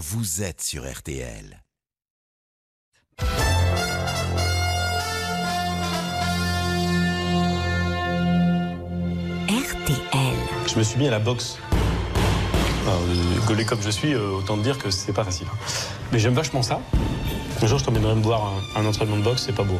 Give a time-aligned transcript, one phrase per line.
[0.00, 1.62] vous êtes sur RTL.
[9.48, 10.36] RTL.
[10.66, 11.58] Je me suis mis à la boxe.
[12.86, 15.46] Alors, euh, gaulé comme je suis, euh, autant te dire que c'est pas facile.
[16.12, 16.80] Mais j'aime vachement ça.
[17.60, 19.78] Un jour, je t'emmènerai me voir un, un entraînement de boxe, c'est pas beau.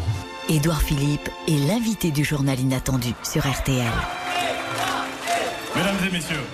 [0.50, 3.91] Édouard Philippe est l'invité du journal inattendu sur RTL.
[5.75, 6.45] Mesdames et messieurs,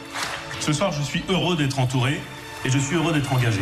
[0.60, 2.20] ce soir, je suis heureux d'être entouré
[2.64, 3.60] et je suis heureux d'être engagé.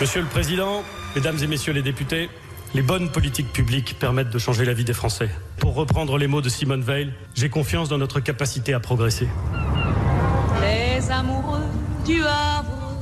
[0.00, 0.82] Monsieur le Président,
[1.14, 2.30] Mesdames et Messieurs les députés,
[2.72, 5.28] les bonnes politiques publiques permettent de changer la vie des Français.
[5.58, 9.28] Pour reprendre les mots de Simone Veil, j'ai confiance dans notre capacité à progresser.
[10.60, 11.66] Les amoureux
[12.06, 12.94] du Havre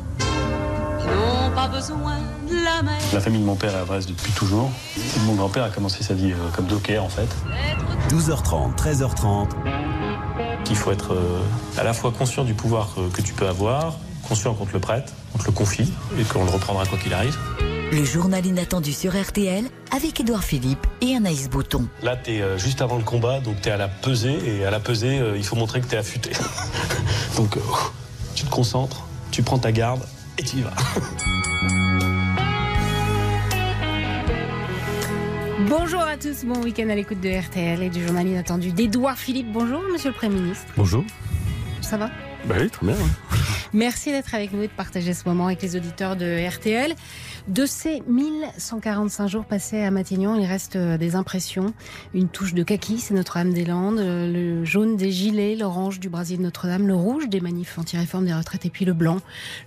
[1.06, 2.16] n'ont pas besoin
[2.50, 2.98] de la mer.
[3.12, 4.70] La famille de mon père est à Brest depuis toujours.
[5.26, 7.28] Mon grand-père a commencé sa vie euh, comme docker en fait.
[8.08, 9.50] 12h30, 13h30,
[10.70, 11.40] Il faut être euh,
[11.76, 13.98] à la fois conscient du pouvoir euh, que tu peux avoir,
[14.28, 17.14] conscient qu'on te le prête, on te le confie et qu'on le reprendra quoi qu'il
[17.14, 17.36] arrive.
[17.90, 21.88] Le journal inattendu sur RTL avec Édouard Philippe et Anaïs Bouton.
[22.02, 24.70] Là, tu es juste avant le combat, donc tu es à la pesée, et à
[24.70, 26.30] la pesée, euh, il faut montrer que tu es affûté.
[27.36, 27.60] donc, euh,
[28.34, 30.02] tu te concentres, tu prends ta garde,
[30.36, 30.74] et tu y vas.
[35.68, 39.50] Bonjour à tous, bon week-end à l'écoute de RTL et du journal inattendu d'Edouard Philippe.
[39.52, 41.04] Bonjour Monsieur le Premier ministre, Bonjour.
[41.80, 42.10] ça va?
[42.46, 42.96] Bah oui, très bien.
[43.74, 46.94] Merci d'être avec nous et de partager ce moment avec les auditeurs de RTL.
[47.48, 51.74] De ces 1145 jours passés à Matignon, il reste euh, des impressions.
[52.14, 56.42] Une touche de kaki, c'est Notre-Dame-des-Landes, euh, le jaune des gilets, l'orange du brasier de
[56.42, 59.18] Notre-Dame, le rouge des manifs anti-réforme des retraites et puis le blanc.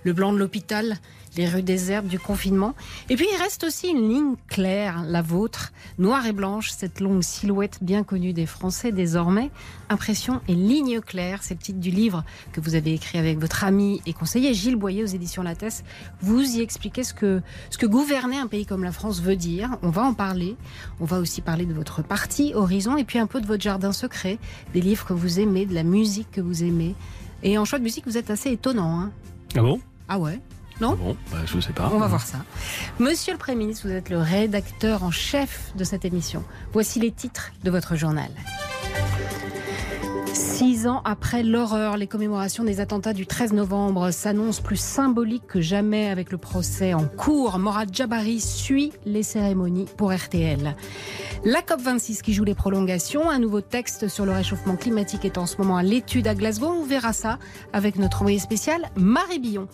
[0.02, 0.96] Le blanc de l'hôpital,
[1.36, 2.74] les rues désertes du confinement.
[3.08, 7.22] Et puis il reste aussi une ligne claire, la vôtre, noire et blanche, cette longue
[7.22, 9.50] silhouette bien connue des Français désormais.
[9.88, 13.64] Impression et ligne claire, c'est le titre du livre que vous avez écrit avec votre
[13.64, 15.84] ami et conseiller Gilles Boyer aux éditions Lattès.
[16.20, 19.70] Vous y expliquez ce que, ce que gouverner un pays comme la France veut dire.
[19.82, 20.56] On va en parler.
[21.00, 23.92] On va aussi parler de votre parti, Horizon, et puis un peu de votre jardin
[23.92, 24.38] secret,
[24.72, 26.94] des livres que vous aimez, de la musique que vous aimez.
[27.42, 29.00] Et en choix de musique, vous êtes assez étonnant.
[29.00, 29.10] Hein
[29.56, 29.80] Ah bon?
[30.08, 30.40] Ah ouais?
[30.80, 31.90] Non Bon, bah, je sais pas.
[31.92, 32.38] on va voir ça.
[32.98, 36.42] Monsieur le Premier ministre, vous êtes le rédacteur en chef de cette émission.
[36.72, 38.30] Voici les titres de votre journal.
[40.32, 45.60] Six ans après l'horreur, les commémorations des attentats du 13 novembre s'annoncent plus symboliques que
[45.60, 47.58] jamais avec le procès en cours.
[47.58, 50.76] Morad Jabari suit les cérémonies pour RTL.
[51.44, 55.46] La COP26 qui joue les prolongations, un nouveau texte sur le réchauffement climatique est en
[55.46, 56.68] ce moment à l'étude à Glasgow.
[56.68, 57.38] On verra ça
[57.72, 59.66] avec notre envoyé spécial, Marie Billon.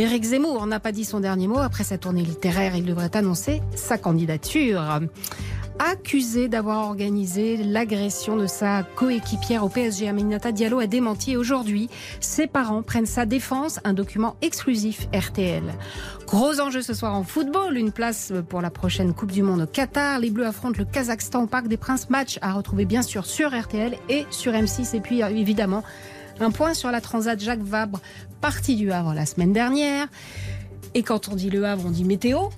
[0.00, 1.58] Éric Zemmour n'a pas dit son dernier mot.
[1.58, 4.82] Après sa tournée littéraire, il devrait annoncer sa candidature.
[5.78, 12.46] Accusé d'avoir organisé l'agression de sa coéquipière au PSG, Aminata Diallo a démenti aujourd'hui, ses
[12.46, 15.64] parents prennent sa défense, un document exclusif RTL.
[16.26, 19.66] Gros enjeu ce soir en football, une place pour la prochaine Coupe du Monde au
[19.66, 20.18] Qatar.
[20.18, 22.08] Les Bleus affrontent le Kazakhstan au Parc des Princes.
[22.08, 24.96] Match à retrouver bien sûr sur RTL et sur M6.
[24.96, 25.82] Et puis évidemment,
[26.40, 28.00] un point sur la Transat Jacques Vabre,
[28.40, 30.08] partie du Havre la semaine dernière.
[30.94, 32.48] Et quand on dit le Havre, on dit météo.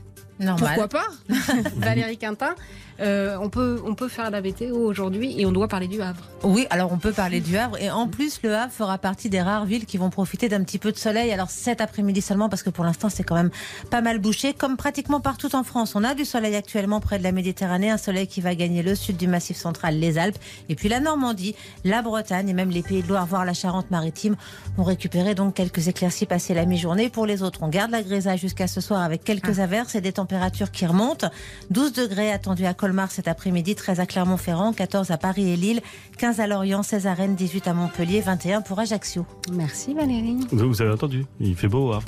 [0.58, 1.06] Pourquoi pas?
[1.76, 2.54] Valérie Quintin,
[3.00, 6.22] euh, on, peut, on peut faire la météo aujourd'hui et on doit parler du Havre.
[6.42, 7.80] Oui, alors on peut parler du Havre.
[7.80, 10.78] Et en plus, le Havre fera partie des rares villes qui vont profiter d'un petit
[10.78, 11.32] peu de soleil.
[11.32, 13.50] Alors cet après-midi seulement, parce que pour l'instant, c'est quand même
[13.90, 14.54] pas mal bouché.
[14.54, 17.90] Comme pratiquement partout en France, on a du soleil actuellement près de la Méditerranée.
[17.90, 20.38] Un soleil qui va gagner le sud du Massif central, les Alpes.
[20.68, 21.54] Et puis la Normandie,
[21.84, 24.36] la Bretagne et même les Pays de Loire, voire la Charente-Maritime,
[24.78, 27.08] ont récupéré donc quelques éclaircies passées la mi-journée.
[27.08, 30.12] Pour les autres, on garde la grisaille jusqu'à ce soir avec quelques averses et des
[30.12, 31.30] températures qui remontent.
[31.70, 35.80] 12 degrés attendus à Colmar cet après-midi, 13 à Clermont-Ferrand, 14 à Paris et Lille,
[36.18, 39.24] 15 à Lorient, 16 à Rennes, 18 à Montpellier, 21 pour Ajaccio.
[39.52, 40.38] Merci Valérie.
[40.50, 42.00] Vous, avez entendu, il fait beau, hein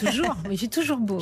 [0.00, 1.18] toujours, mais j'ai toujours beau.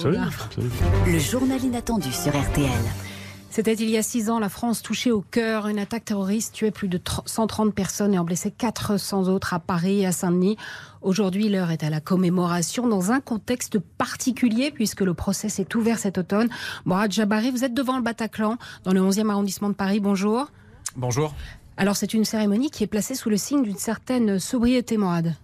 [1.06, 3.09] Le journal inattendu sur RTL.
[3.52, 5.66] C'était il y a six ans, la France touchée au cœur.
[5.66, 9.58] Une attaque terroriste tuait plus de 30 130 personnes et en blessé 400 autres à
[9.58, 10.56] Paris et à Saint-Denis.
[11.02, 15.98] Aujourd'hui, l'heure est à la commémoration dans un contexte particulier puisque le procès s'est ouvert
[15.98, 16.48] cet automne.
[16.84, 19.98] Mourad Jabari, vous êtes devant le Bataclan, dans le 11e arrondissement de Paris.
[19.98, 20.46] Bonjour.
[20.94, 21.34] Bonjour.
[21.76, 25.34] Alors, c'est une cérémonie qui est placée sous le signe d'une certaine sobriété, Mourad.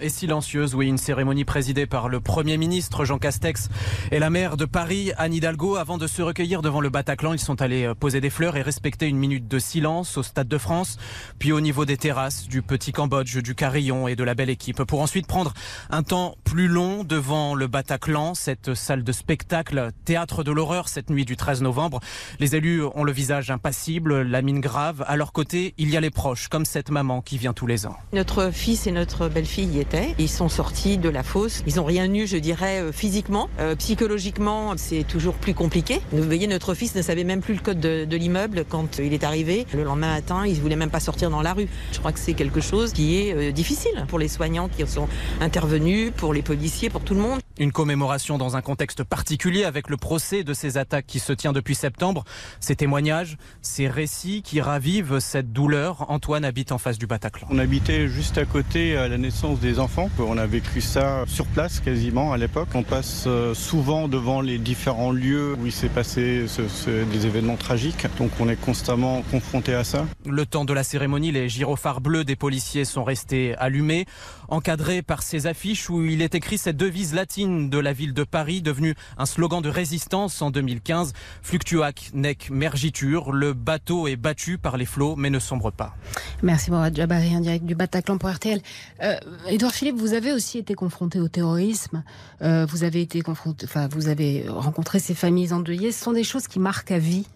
[0.00, 3.68] Et silencieuse, oui, une cérémonie présidée par le Premier ministre Jean Castex
[4.10, 5.76] et la maire de Paris, Anne Hidalgo.
[5.76, 8.62] Avant de se recueillir devant le Bataclan, ils sont allés euh, poser des fleurs et
[8.62, 10.98] respecter une minute de silence au Stade de France,
[11.38, 14.82] puis au niveau des terrasses du Petit Cambodge, du Carillon et de la Belle Équipe,
[14.82, 15.54] pour ensuite prendre
[15.90, 21.10] un temps plus long devant le Bataclan, cette salle de spectacle, théâtre de l'horreur cette
[21.10, 21.98] nuit du 13 novembre.
[22.38, 25.04] Les élus ont le visage impassible, la mine grave.
[25.08, 27.86] À leur côté, il y a les proches, comme cette maman qui vient tous les
[27.86, 27.96] ans.
[28.12, 30.14] Notre fils et notre belle-fille y étaient.
[30.20, 31.64] Ils sont sortis de la fosse.
[31.66, 33.50] Ils n'ont rien eu, je dirais, euh, physiquement.
[33.58, 36.00] Euh, psychologiquement, c'est toujours plus compliqué.
[36.12, 39.24] Vous voyez, notre fils ne savait même plus le code de, l'immeuble quand il est
[39.24, 39.66] arrivé.
[39.74, 41.66] Le lendemain matin, il ne voulait même pas sortir dans la rue.
[41.90, 45.08] Je crois que c'est quelque chose qui est euh, difficile pour les soignants qui sont
[45.40, 47.40] intervenus, pour les policiers, pour tout le monde.
[47.58, 51.52] Une commémoration dans un contexte particulier avec le procès de ces attaques qui se tient
[51.52, 52.24] depuis septembre.
[52.60, 56.10] Ces témoignages, ces récits qui ravivent cette douleur.
[56.10, 57.48] Antoine habite en face du Bataclan.
[57.50, 60.10] On habitait juste à côté à la naissance des enfants.
[60.18, 62.68] On a vécu ça sur place quasiment à l'époque.
[62.74, 67.26] On passe euh, souvent devant les différents lieux où il s'est passé ce, ce, des
[67.26, 68.06] événements tragiques.
[68.18, 70.06] Donc on est constamment confronté à ça.
[70.26, 74.06] Le temps de la cérémonie, les gyrophares bleus des policiers sont restés allumés,
[74.48, 78.24] encadrés par ces affiches où il est écrit cette devise latine de la ville de
[78.24, 81.12] Paris, devenue un slogan de résistance en 2015.
[81.42, 83.32] Fluctuac nec mergitur.
[83.32, 85.94] Le bateau est battu par les flots mais ne sombre pas.
[86.42, 88.60] Merci Mourad Jabari, en direct du Bataclan pour RTL.
[89.02, 89.16] Euh,
[89.48, 92.02] Edouard Philippe, vous avez aussi été confronté au terrorisme.
[92.42, 95.92] Euh, vous avez été confronté, enfin, vous avez rencontré ces familles endeuillées.
[95.92, 97.26] Ce sont des choses qui marquent à vie.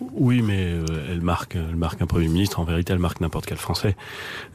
[0.00, 2.60] Oui, mais euh, elle marque, elle marque un Premier ministre.
[2.60, 3.96] En vérité, elle marque n'importe quel Français.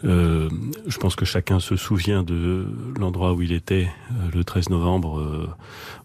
[0.05, 0.49] Euh,
[0.87, 2.65] je pense que chacun se souvient de
[2.97, 5.49] l'endroit où il était euh, le 13 novembre euh,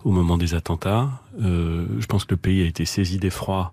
[0.04, 1.10] au moment des attentats.
[1.40, 3.72] Euh, je pense que le pays a été saisi d'effroi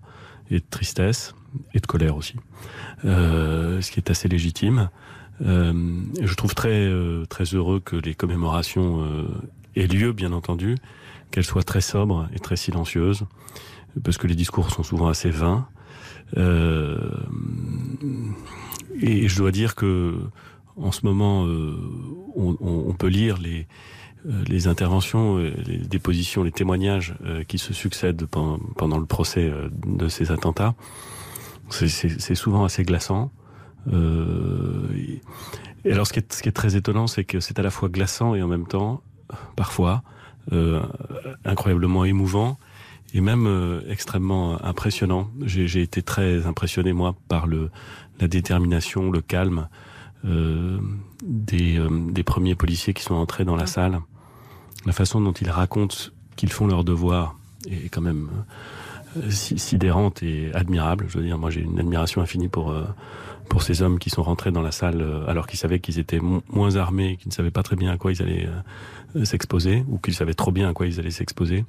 [0.50, 1.34] et de tristesse
[1.74, 2.34] et de colère aussi,
[3.04, 4.90] euh, ce qui est assez légitime.
[5.40, 6.90] je trouve très
[7.28, 9.04] très heureux que les commémorations
[9.74, 10.76] aient lieu, bien entendu,
[11.30, 13.24] qu'elles soient très sobres et très silencieuses
[14.02, 15.68] parce que les discours sont souvent assez vains.
[16.36, 16.98] Euh,
[19.00, 20.18] et je dois dire que
[20.76, 21.74] en ce moment, euh,
[22.34, 23.66] on, on, peut lire les,
[24.28, 29.68] euh, les interventions, les dépositions, les témoignages euh, qui se succèdent pendant, le procès euh,
[29.86, 30.74] de ces attentats.
[31.70, 33.32] C'est souvent assez glaçant.
[33.92, 35.20] et
[35.92, 37.88] alors, ce qui est, ce qui est très étonnant, c'est que c'est à la fois
[37.88, 39.02] glaçant et en même temps,
[39.56, 40.04] parfois,
[41.44, 42.56] incroyablement émouvant
[43.14, 45.30] et même euh, extrêmement impressionnant.
[45.44, 47.70] J'ai été très impressionné moi par le
[48.20, 49.68] la détermination, le calme
[50.24, 50.78] euh,
[51.22, 54.00] des, euh, des premiers policiers qui sont entrés dans la salle,
[54.86, 55.96] la façon dont ils racontent
[56.36, 57.36] qu'ils font leur devoir
[57.70, 58.28] est quand même
[59.16, 61.06] euh, sidérante et admirable.
[61.08, 62.84] Je veux dire, moi j'ai une admiration infinie pour euh,
[63.48, 66.20] pour ces hommes qui sont rentrés dans la salle euh, alors qu'ils savaient qu'ils étaient
[66.20, 68.48] moins armés, qu'ils ne savaient pas très bien à quoi ils allaient
[69.24, 71.64] s'exposer, ou qu'ils savaient trop bien à quoi ils allaient s'exposer.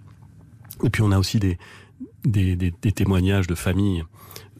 [0.84, 1.58] Et puis on a aussi des,
[2.26, 4.04] des, témoignages de familles,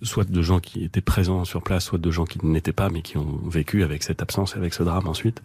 [0.02, 3.02] soit de gens qui étaient présents sur place, soit de gens qui n'étaient pas, mais
[3.02, 5.42] qui ont vécu avec cette absence, avec ce drame ensuite,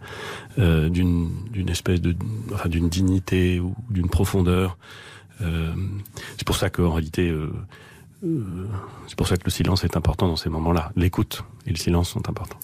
[0.59, 2.15] euh, d'une espèce de,
[2.53, 4.77] enfin d'une dignité ou d'une profondeur.
[5.41, 5.73] Euh,
[6.37, 7.51] c'est pour ça qu'en réalité, euh,
[9.07, 10.91] c'est pour ça que le silence est important dans ces moments-là.
[10.95, 12.59] L'écoute et le silence sont importants.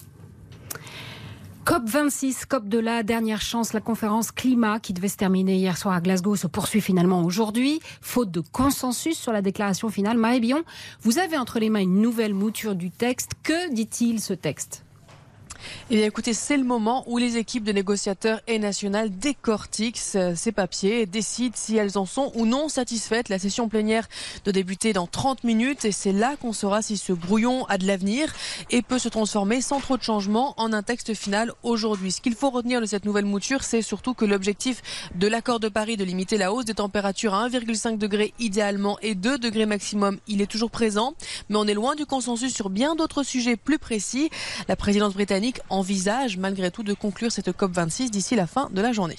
[1.66, 5.94] COP26, COP de la dernière chance, la conférence climat qui devait se terminer hier soir
[5.94, 7.80] à Glasgow se poursuit finalement aujourd'hui.
[8.00, 10.62] Faute de consensus sur la déclaration finale, Marie Billon,
[11.02, 13.32] vous avez entre les mains une nouvelle mouture du texte.
[13.42, 14.84] Que dit-il ce texte?
[15.90, 20.52] Eh bien, écoutez, c'est le moment où les équipes de négociateurs et nationales décortiquent ces
[20.52, 23.28] papiers et décident si elles en sont ou non satisfaites.
[23.28, 24.08] La session plénière
[24.44, 27.86] de débuter dans 30 minutes et c'est là qu'on saura si ce brouillon a de
[27.86, 28.32] l'avenir
[28.70, 32.12] et peut se transformer sans trop de changements en un texte final aujourd'hui.
[32.12, 34.82] Ce qu'il faut retenir de cette nouvelle mouture, c'est surtout que l'objectif
[35.14, 39.14] de l'accord de Paris de limiter la hausse des températures à 1,5 degré idéalement et
[39.14, 41.14] 2 degrés maximum, il est toujours présent,
[41.48, 44.30] mais on est loin du consensus sur bien d'autres sujets plus précis.
[44.68, 48.92] La présidence britannique envisage malgré tout de conclure cette COP26 d'ici la fin de la
[48.92, 49.16] journée.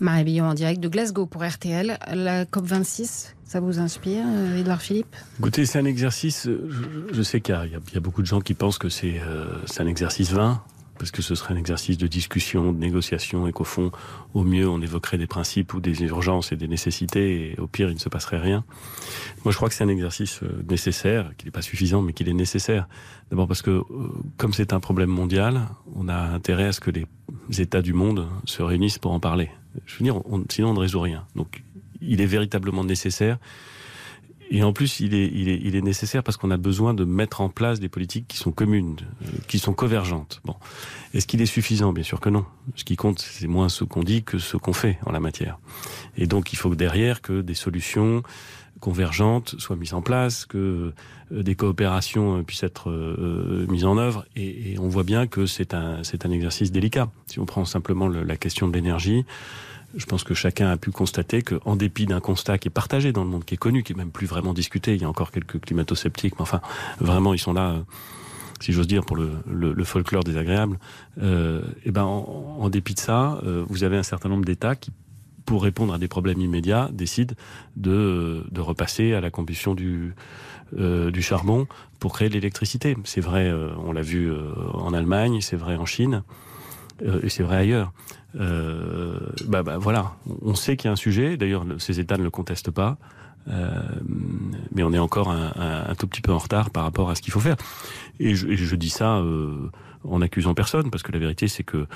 [0.00, 1.98] Marie Billon en direct de Glasgow pour RTL.
[2.12, 4.24] La COP26, ça vous inspire,
[4.56, 5.14] Edouard Philippe?
[5.38, 8.54] Écoutez, c'est un exercice, je, je sais qu'il y, y, a beaucoup de gens qui
[8.54, 9.46] pensent que c'est euh,
[9.78, 10.62] un exercice vain,
[10.98, 13.90] parce que ce serait un exercice de discussion, de négociation, et qu'au fond,
[14.34, 17.88] au mieux, on évoquerait des principes ou des urgences et des nécessités, et au pire,
[17.88, 18.64] il ne se passerait rien.
[19.44, 22.34] Moi, je crois que c'est un exercice nécessaire, qui n'est pas suffisant, mais qu'il est
[22.34, 22.88] nécessaire.
[23.30, 23.82] D'abord parce que,
[24.36, 27.06] comme c'est un problème mondial, on a intérêt à ce que les
[27.58, 29.50] États du monde se réunissent pour en parler.
[29.84, 31.26] Je veux dire, on, sinon on ne résout rien.
[31.34, 31.62] Donc,
[32.00, 33.38] il est véritablement nécessaire
[34.50, 37.04] et en plus, il est, il est, il est nécessaire parce qu'on a besoin de
[37.04, 38.96] mettre en place des politiques qui sont communes,
[39.48, 40.40] qui sont convergentes.
[40.44, 40.54] Bon,
[41.14, 41.92] est-ce qu'il est suffisant?
[41.92, 42.44] Bien sûr que non.
[42.74, 45.58] Ce qui compte, c'est moins ce qu'on dit que ce qu'on fait en la matière.
[46.16, 48.22] Et donc, il faut derrière que des solutions
[48.78, 50.92] convergentes soient mises en place, que
[51.30, 54.26] des coopérations puissent être euh, mises en œuvre.
[54.36, 57.10] Et, et on voit bien que c'est un, c'est un exercice délicat.
[57.26, 59.24] Si on prend simplement le, la question de l'énergie
[59.96, 63.24] je pense que chacun a pu constater qu'en dépit d'un constat qui est partagé dans
[63.24, 65.30] le monde, qui est connu, qui est même plus vraiment discuté, il y a encore
[65.30, 66.60] quelques climato-sceptiques, mais enfin,
[67.00, 67.76] vraiment, ils sont là
[68.60, 70.78] si j'ose dire, pour le, folklore désagréable.
[71.22, 74.92] Euh, et ben, en, dépit de ça, euh, vous avez un certain nombre d'États qui,
[75.46, 77.34] pour répondre à des problèmes immédiats, décident
[77.76, 80.14] de, repasser à la combustion du,
[80.76, 81.66] euh, du charbon
[82.00, 82.96] pour créer de l'électricité.
[83.04, 86.22] C'est vrai, euh, on l'a vu euh, en Allemagne, c'est vrai en Chine,
[87.22, 87.92] et c'est vrai ailleurs.
[88.34, 91.36] bah, bah, voilà, on sait qu'il y a un sujet.
[91.36, 92.98] D'ailleurs, ces États ne le contestent pas.
[93.46, 97.32] mais on est encore un, tout petit peu en retard par rapport à ce qu'il
[97.32, 97.56] faut faire.
[98.18, 99.22] Et je, et je dis ça
[100.04, 101.86] en accusant personne, parce que la vérité, c'est que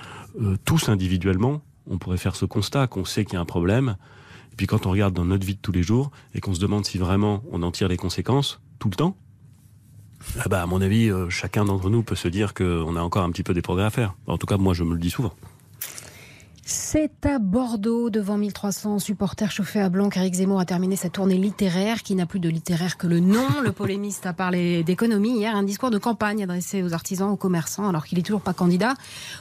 [0.65, 3.97] tous individuellement, on pourrait faire ce constat qu'on sait qu'il y a un problème,
[4.53, 6.61] et puis quand on regarde dans notre vie de tous les jours et qu'on se
[6.61, 9.17] demande si vraiment on en tire les conséquences tout le temps,
[10.39, 13.25] ah bah à mon avis, euh, chacun d'entre nous peut se dire qu'on a encore
[13.25, 14.15] un petit peu des progrès à faire.
[14.27, 15.33] En tout cas, moi, je me le dis souvent.
[16.73, 21.37] C'est à Bordeaux, devant 1300 supporters chauffés à blanc, qu'Éric Zemmour a terminé sa tournée
[21.37, 23.45] littéraire, qui n'a plus de littéraire que le nom.
[23.65, 27.89] Le polémiste a parlé d'économie hier, un discours de campagne adressé aux artisans, aux commerçants,
[27.89, 28.95] alors qu'il est toujours pas candidat.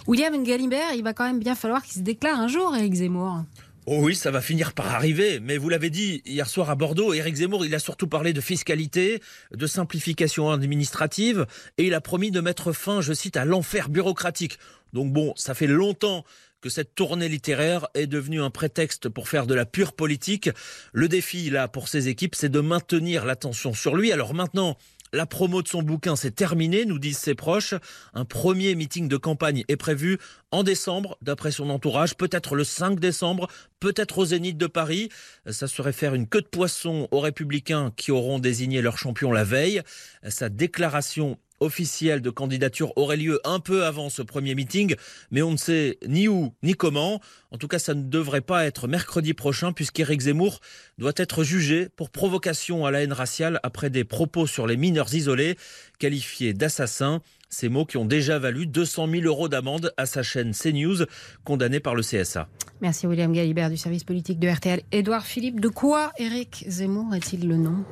[0.08, 3.44] William Galibert, il va quand même bien falloir qu'il se déclare un jour, Éric Zemmour.
[3.92, 7.12] Oh oui, ça va finir par arriver, mais vous l'avez dit hier soir à Bordeaux,
[7.12, 9.20] Éric Zemmour, il a surtout parlé de fiscalité,
[9.52, 11.48] de simplification administrative,
[11.80, 14.60] et il a promis de mettre fin, je cite, à l'enfer bureaucratique.
[14.94, 16.24] Donc bon, ça fait longtemps
[16.62, 20.52] que cette tournée littéraire est devenue un prétexte pour faire de la pure politique.
[20.94, 24.12] Le défi, là, pour ses équipes, c'est de maintenir l'attention sur lui.
[24.12, 24.78] Alors maintenant,
[25.14, 27.74] la promo de son bouquin s'est terminée, nous disent ses proches.
[28.14, 30.18] Un premier meeting de campagne est prévu
[30.52, 33.48] en décembre, d'après son entourage, peut-être le 5 décembre,
[33.80, 35.10] peut-être au Zénith de Paris.
[35.50, 39.44] Ça serait faire une queue de poisson aux républicains qui auront désigné leur champion la
[39.44, 39.82] veille.
[40.28, 44.96] Sa déclaration officielle de candidature aurait lieu un peu avant ce premier meeting,
[45.32, 47.22] mais on ne sait ni où ni comment.
[47.52, 50.60] En tout cas, ça ne devrait pas être mercredi prochain puisqu'Éric Zemmour
[50.98, 55.14] doit être jugé pour provocation à la haine raciale après des propos sur les mineurs
[55.14, 55.58] isolés
[56.00, 57.22] qualifiés d'assassins.
[57.50, 61.06] Ces mots qui ont déjà valu 200 000 euros d'amende à sa chaîne CNews,
[61.44, 62.48] condamnée par le CSA.
[62.82, 64.82] Merci William Galibert du service politique de RTL.
[64.92, 67.84] Édouard Philippe, de quoi Éric Zemmour est-il le nom?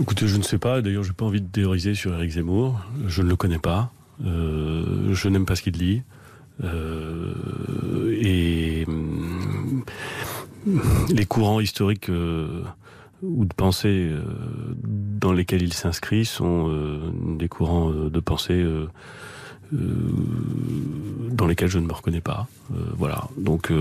[0.00, 0.80] Écoutez, je ne sais pas.
[0.80, 2.80] D'ailleurs, je n'ai pas envie de théoriser sur Eric Zemmour.
[3.08, 3.90] Je ne le connais pas.
[4.24, 6.02] Euh, je n'aime pas ce qu'il dit.
[6.62, 7.34] Euh,
[8.20, 9.84] et hum,
[11.10, 12.62] les courants historiques euh,
[13.22, 14.12] ou de pensée
[14.84, 16.70] dans lesquels il s'inscrit sont
[17.36, 18.64] des courants de pensée
[19.72, 22.46] dans lesquels je ne me reconnais pas.
[22.96, 23.26] voilà.
[23.36, 23.72] Donc,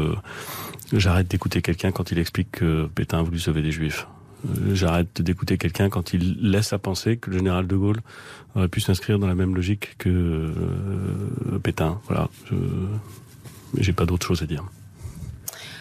[0.91, 4.07] j'arrête d'écouter quelqu'un quand il explique que Pétain a voulu sauver des juifs.
[4.47, 8.01] Euh, j'arrête d'écouter quelqu'un quand il laisse à penser que le général de Gaulle
[8.55, 11.99] aurait pu s'inscrire dans la même logique que euh, Pétain.
[12.07, 12.29] Voilà,
[13.77, 14.63] j'ai pas d'autre chose à dire.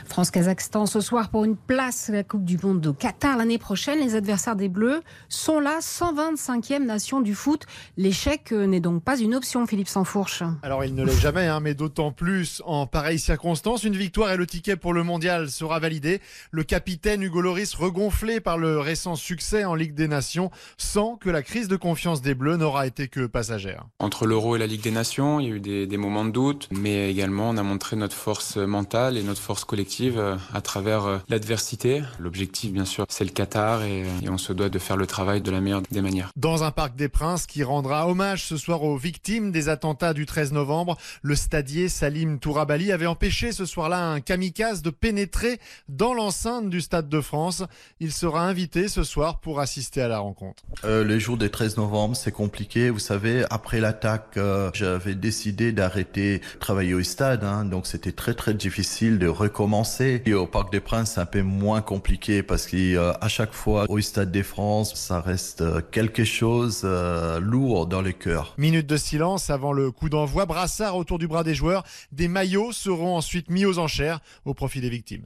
[0.08, 3.98] France-Kazakhstan ce soir pour une place à la Coupe du Monde au Qatar l'année prochaine.
[4.00, 7.64] Les adversaires des Bleus sont la 125e nation du foot.
[7.96, 10.42] L'échec euh, n'est donc pas une option, Philippe Sansfourche.
[10.62, 13.84] Alors il ne l'est jamais, hein, mais d'autant plus en pareille circonstance.
[13.84, 16.20] Une victoire et le ticket pour le mondial sera validé.
[16.50, 21.30] Le capitaine Hugo Loris, regonflé par le récent succès en Ligue des Nations, sent que
[21.30, 23.86] la crise de confiance des Bleus n'aura été que passagère.
[23.98, 26.30] Entre l'Euro et la Ligue des Nations, il y a eu des, des moments de
[26.30, 30.60] doute, mais également on a montré notre force mentale et notre force collective euh, à
[30.60, 32.02] travers euh, l'adversité.
[32.18, 35.50] L'objectif, bien sûr, c'est le Qatar et, on se doit de faire le travail de
[35.50, 36.30] la meilleure des manières.
[36.36, 40.26] Dans un parc des Princes qui rendra hommage ce soir aux victimes des attentats du
[40.26, 46.12] 13 novembre, le stadier Salim Tourabali avait empêché ce soir-là un kamikaze de pénétrer dans
[46.12, 47.62] l'enceinte du Stade de France.
[48.00, 50.62] Il sera invité ce soir pour assister à la rencontre.
[50.84, 52.90] Euh, le jour des 13 novembre, c'est compliqué.
[52.90, 54.38] Vous savez, après l'attaque,
[54.74, 57.44] j'avais décidé d'arrêter de travailler au stade.
[57.44, 61.26] Hein, donc c'était très très difficile de recommencer et au Parc des Princes, c'est un
[61.26, 66.24] peu moins compliqué parce qu'à chaque fois au Stade des France, ça reste euh, quelque
[66.24, 68.54] chose euh, lourd dans les cœurs.
[68.58, 70.44] Minute de silence avant le coup d'envoi.
[70.44, 71.84] Brassard autour du bras des joueurs.
[72.10, 75.22] Des maillots seront ensuite mis aux enchères au profit des victimes.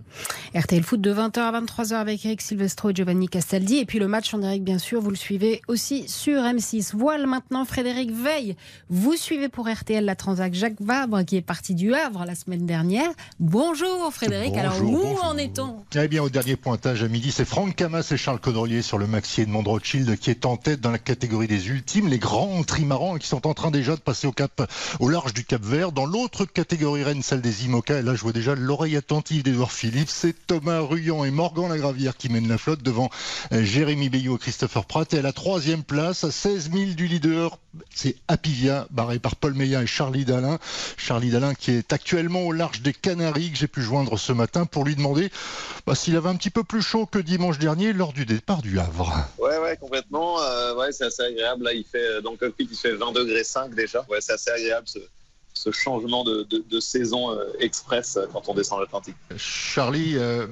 [0.55, 3.79] RTL Foot de 20h à 23h avec Eric Silvestro et Giovanni Castaldi.
[3.79, 6.95] Et puis le match en direct, bien sûr, vous le suivez aussi sur M6.
[6.95, 8.57] Voile maintenant Frédéric Veil.
[8.91, 12.67] Vous suivez pour RTL la transac Jacques Vabre qui est parti du Havre la semaine
[12.67, 13.11] dernière.
[13.39, 17.77] Bonjour Frédéric alors où en est-on Eh bien, au dernier pointage à midi, c'est Franck
[17.77, 20.99] Camas et Charles Codrelier sur le Maxi Edmond Rothschild qui est en tête dans la
[20.99, 24.71] catégorie des ultimes, les grands trimarans qui sont en train déjà de passer au cap,
[24.99, 25.93] au large du Cap Vert.
[25.93, 29.73] Dans l'autre catégorie reine, celle des IMOCA, et là, je vois déjà l'oreille attentive d'Edouard
[29.73, 30.09] Philippe.
[30.09, 33.11] C'est Thomas Ruyant et Morgan Lagravière qui mènent la flotte devant
[33.53, 35.13] euh, Jérémy Bayou et Christopher Pratt.
[35.15, 37.59] Et à la troisième place, à 16 000 du leader,
[37.95, 40.59] c'est Apivia, barré par Paul Meillat et Charlie Dalin.
[40.97, 44.67] Charlie Dalin qui est actuellement au large des Canaries, que j'ai pu joindre ce matin
[44.67, 45.31] pour lui demander
[45.87, 48.79] bah, s'il avait un petit peu plus chaud que dimanche dernier lors du départ du
[48.79, 49.13] Havre.
[49.39, 50.41] Ouais, ouais, complètement.
[50.43, 51.65] Euh, ouais, c'est assez agréable.
[51.65, 54.05] Là, il fait, dans le cockpit, il fait 20 degrés 5 déjà.
[54.09, 54.99] Ouais, c'est assez agréable ce,
[55.61, 59.15] ce changement de, de, de saison euh, express euh, quand on descend l'Atlantique.
[59.37, 60.47] Charlie, euh,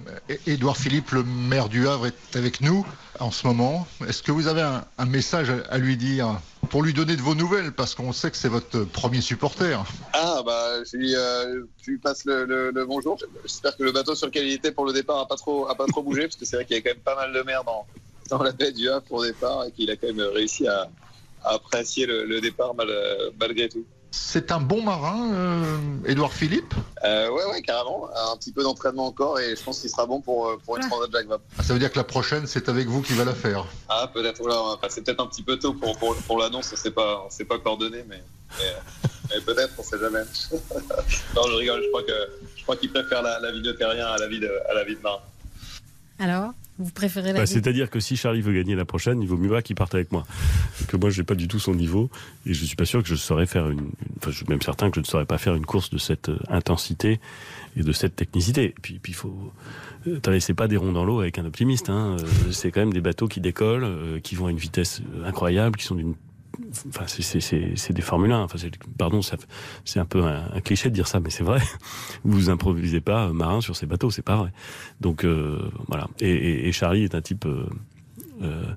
[0.46, 2.86] Édouard Philippe, le maire du Havre, est avec nous
[3.18, 3.86] en ce moment.
[4.06, 6.38] Est-ce que vous avez un, un message à, à lui dire
[6.68, 9.82] pour lui donner de vos nouvelles Parce qu'on sait que c'est votre premier supporter?
[10.12, 13.16] Ah, bah, je lui, euh, je lui passe le, le, le bonjour.
[13.44, 15.74] J'espère que le bateau sur lequel il était pour le départ n'a pas trop, a
[15.74, 17.40] pas trop bougé, parce que c'est vrai qu'il y a quand même pas mal de
[17.42, 17.86] mer dans,
[18.28, 20.90] dans la baie du Havre pour le départ et qu'il a quand même réussi à,
[21.44, 22.88] à apprécier le, le départ mal,
[23.40, 23.86] malgré tout.
[24.10, 26.74] C'est un bon marin, euh, Édouard Philippe?
[27.04, 28.08] Euh, Ouais, ouais, carrément.
[28.32, 31.10] Un petit peu d'entraînement encore et je pense qu'il sera bon pour, pour une transat
[31.12, 31.44] Jacques Vabre.
[31.58, 34.10] Ah, ça veut dire que la prochaine, c'est avec vous qui va la faire Ah,
[34.12, 34.38] peut-être.
[34.38, 36.90] Voilà, enfin, c'est peut-être un petit peu tôt pour, pour, pour l'annonce, on ne s'est
[36.90, 38.22] pas, pas coordonné, mais,
[38.58, 38.72] mais,
[39.34, 40.22] mais peut-être, on ne sait jamais.
[41.36, 44.06] non, je rigole, je crois, que, je crois qu'il préfère la, la vie de terrien
[44.06, 45.20] à la vie de, à la vie de marin.
[46.18, 46.52] Alors?
[46.78, 49.60] Vous préférez la bah, C'est-à-dire que si Charlie veut gagner la prochaine, il vaut mieux
[49.62, 50.24] qu'il parte avec moi.
[50.86, 52.08] Que moi, j'ai pas du tout son niveau
[52.46, 53.90] et je suis pas sûr que je saurais faire une.
[54.18, 56.28] Enfin, je suis même certain que je ne saurais pas faire une course de cette
[56.28, 57.20] euh, intensité
[57.76, 58.64] et de cette technicité.
[58.64, 59.52] Et puis, puis faut.
[60.06, 61.90] Euh, T'as laissé pas des ronds dans l'eau avec un optimiste.
[61.90, 62.16] Hein.
[62.20, 65.84] Euh, C'est quand même des bateaux qui décollent, qui vont à une vitesse incroyable, qui
[65.84, 66.14] sont d'une
[66.88, 68.42] Enfin, c'est des Formule 1.
[68.42, 68.58] Enfin,
[68.98, 69.20] pardon,
[69.84, 71.60] c'est un peu un, un, cliché de dire ça, mais c'est vrai.
[72.24, 74.52] Vous improvisez pas marin sur ces bateaux, c'est pas vrai.
[75.00, 76.08] Donc euh, voilà.
[76.20, 77.66] Et, et, et, Charlie est un type euh,
[78.42, 78.74] euh,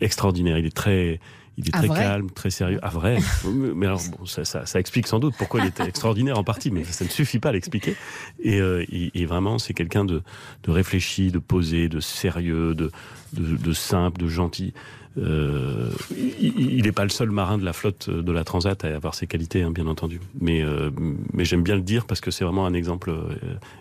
[0.00, 0.58] extraordinaire.
[0.58, 1.20] Il est très,
[1.58, 2.78] il est Ah, très calme, très sérieux.
[2.82, 3.18] Ah vrai.
[3.74, 6.70] mais alors, bon, ça, ça, ça, explique sans doute pourquoi il était extraordinaire en partie,
[6.70, 7.96] mais ça ne suffit pas à l'expliquer.
[8.40, 10.22] Et, euh, et, et, vraiment, c'est quelqu'un de,
[10.62, 12.92] de réfléchi, de posé, de sérieux, de,
[13.32, 14.72] de, de simple, de gentil.
[15.16, 19.14] Euh, il n'est pas le seul marin de la flotte de la Transat à avoir
[19.14, 20.20] ses qualités, hein, bien entendu.
[20.40, 20.90] Mais, euh,
[21.32, 23.34] mais j'aime bien le dire parce que c'est vraiment un exemple euh,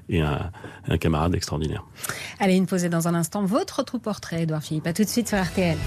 [0.09, 0.51] et un,
[0.87, 1.85] un, camarade extraordinaire.
[2.39, 3.45] Allez, une posée dans un instant.
[3.45, 4.87] Votre tout portrait, Edouard Philippe.
[4.87, 5.77] À tout de suite sur RTL.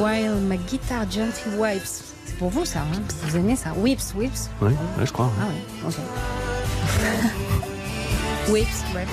[0.00, 1.80] While my guitar gently wipes.
[2.24, 5.30] C'est pour vous ça, hein vous aimez ça Whips, whips Oui, ouais, je crois.
[5.40, 5.94] Ah oui, ok.
[8.48, 9.04] whips, ouais,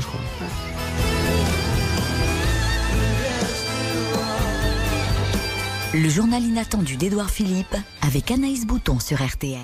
[0.00, 0.20] je crois.
[0.40, 0.48] Ouais.
[5.94, 9.60] Le journal inattendu d'Edouard Philippe avec Anaïs Bouton sur RTL.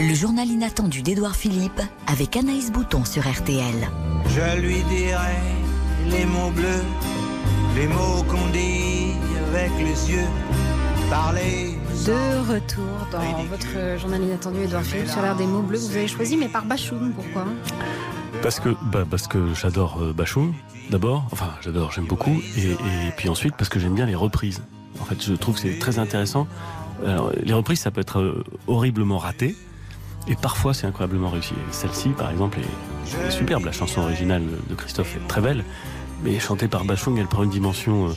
[0.00, 3.90] Le journal inattendu d'Edouard Philippe avec Anaïs Bouton sur RTL.
[4.26, 5.36] Je lui dirai
[6.06, 6.84] les mots bleus,
[7.76, 9.12] les mots qu'on dit
[9.48, 10.28] avec les yeux,
[11.10, 11.67] parler.
[12.06, 15.78] De retour dans votre journal inattendu, Edouard Philippe, sur l'art des mots bleus.
[15.78, 17.44] Vous avez choisi, mais par Bachoum, pourquoi
[18.42, 20.54] parce que, bah, parce que j'adore euh, Bachoum,
[20.90, 21.26] d'abord.
[21.32, 22.40] Enfin, j'adore, j'aime beaucoup.
[22.56, 24.62] Et, et, puis ensuite, parce que j'aime bien les reprises.
[25.00, 26.46] En fait, je trouve que c'est très intéressant.
[27.04, 29.56] Alors, les reprises, ça peut être euh, horriblement raté.
[30.28, 31.54] Et parfois, c'est incroyablement réussi.
[31.72, 33.64] Celle-ci, par exemple, est, est, superbe.
[33.64, 35.64] La chanson originale de Christophe est très belle.
[36.22, 38.12] Mais chantée par Bachung, elle prend une dimension euh,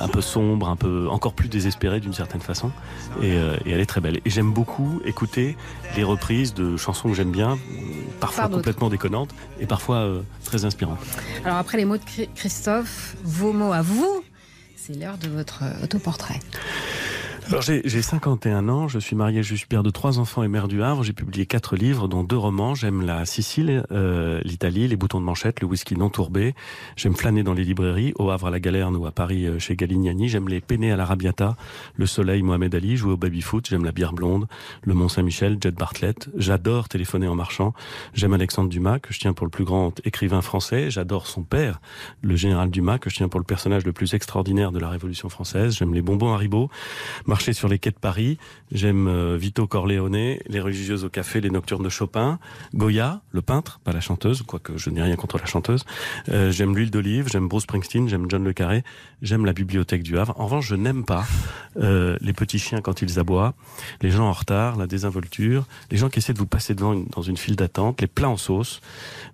[0.00, 2.70] un peu sombre, un peu encore plus désespérée d'une certaine façon.
[3.22, 4.20] Et, euh, et, elle est très belle.
[4.24, 5.56] Et j'aime beaucoup écouter
[5.96, 7.58] les reprises de chansons que j'aime bien,
[8.20, 10.98] parfois Par complètement déconnantes et parfois euh, très inspirantes.
[11.44, 14.22] Alors après les mots de Christophe, vos mots à vous,
[14.76, 16.40] c'est l'heure de votre autoportrait.
[17.48, 20.66] Alors j'ai 51 ans, je suis marié, je suis père de trois enfants et mère
[20.66, 21.04] du Havre.
[21.04, 22.74] J'ai publié quatre livres, dont deux romans.
[22.74, 26.56] J'aime la Sicile, euh, l'Italie, les boutons de manchette, le whisky non tourbé.
[26.96, 29.76] J'aime flâner dans les librairies, au Havre à la Galerne ou à Paris euh, chez
[29.76, 30.28] Galignani.
[30.28, 31.56] J'aime les peinés à l'Arabiata,
[31.94, 33.68] le Soleil, Mohamed Ali, jouer au baby-foot.
[33.70, 34.48] J'aime la bière blonde,
[34.82, 36.28] le Mont Saint-Michel, Jet Bartlett.
[36.36, 37.74] J'adore téléphoner en marchant.
[38.12, 40.90] J'aime Alexandre Dumas, que je tiens pour le plus grand écrivain français.
[40.90, 41.80] J'adore son père,
[42.22, 45.28] le général Dumas, que je tiens pour le personnage le plus extraordinaire de la Révolution
[45.28, 45.76] française.
[45.76, 46.70] J'aime les bonbons Haribo,
[47.36, 48.38] marcher sur les quais de Paris.
[48.72, 52.38] J'aime euh, Vito Corleone, les religieuses au café, les nocturnes de Chopin,
[52.74, 55.84] Goya, le peintre, pas la chanteuse, quoique je n'ai rien contre la chanteuse.
[56.30, 58.84] Euh, j'aime l'huile d'olive, j'aime Bruce Springsteen, j'aime John Le Carré,
[59.20, 60.32] j'aime la bibliothèque du Havre.
[60.40, 61.26] En revanche, je n'aime pas
[61.76, 63.52] euh, les petits chiens quand ils aboient,
[64.00, 67.04] les gens en retard, la désinvolture, les gens qui essaient de vous passer devant une,
[67.08, 68.80] dans une file d'attente, les plats en sauce.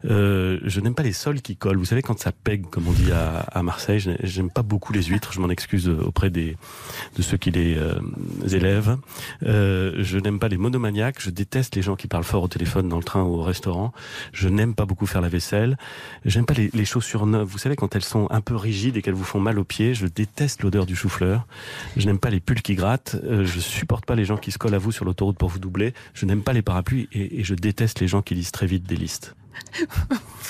[0.06, 1.78] Euh, je n'aime pas les sols qui collent.
[1.78, 4.00] Vous savez quand ça pègue, comme on dit à, à Marseille.
[4.24, 5.32] J'aime pas beaucoup les huîtres.
[5.32, 6.56] Je m'en excuse auprès des
[7.16, 7.78] de ceux qui les
[8.50, 8.96] élèves.
[9.44, 11.20] Euh, je n'aime pas les monomaniaques.
[11.20, 13.92] Je déteste les gens qui parlent fort au téléphone dans le train ou au restaurant.
[14.32, 15.76] Je n'aime pas beaucoup faire la vaisselle.
[16.24, 17.48] J'aime pas les, chaussures neuves.
[17.48, 19.94] Vous savez, quand elles sont un peu rigides et qu'elles vous font mal aux pieds,
[19.94, 21.46] je déteste l'odeur du chou-fleur.
[21.96, 23.16] Je n'aime pas les pulls qui grattent.
[23.24, 25.58] Euh, je supporte pas les gens qui se collent à vous sur l'autoroute pour vous
[25.58, 25.94] doubler.
[26.14, 28.96] Je n'aime pas les parapluies et je déteste les gens qui lisent très vite des
[28.96, 29.34] listes.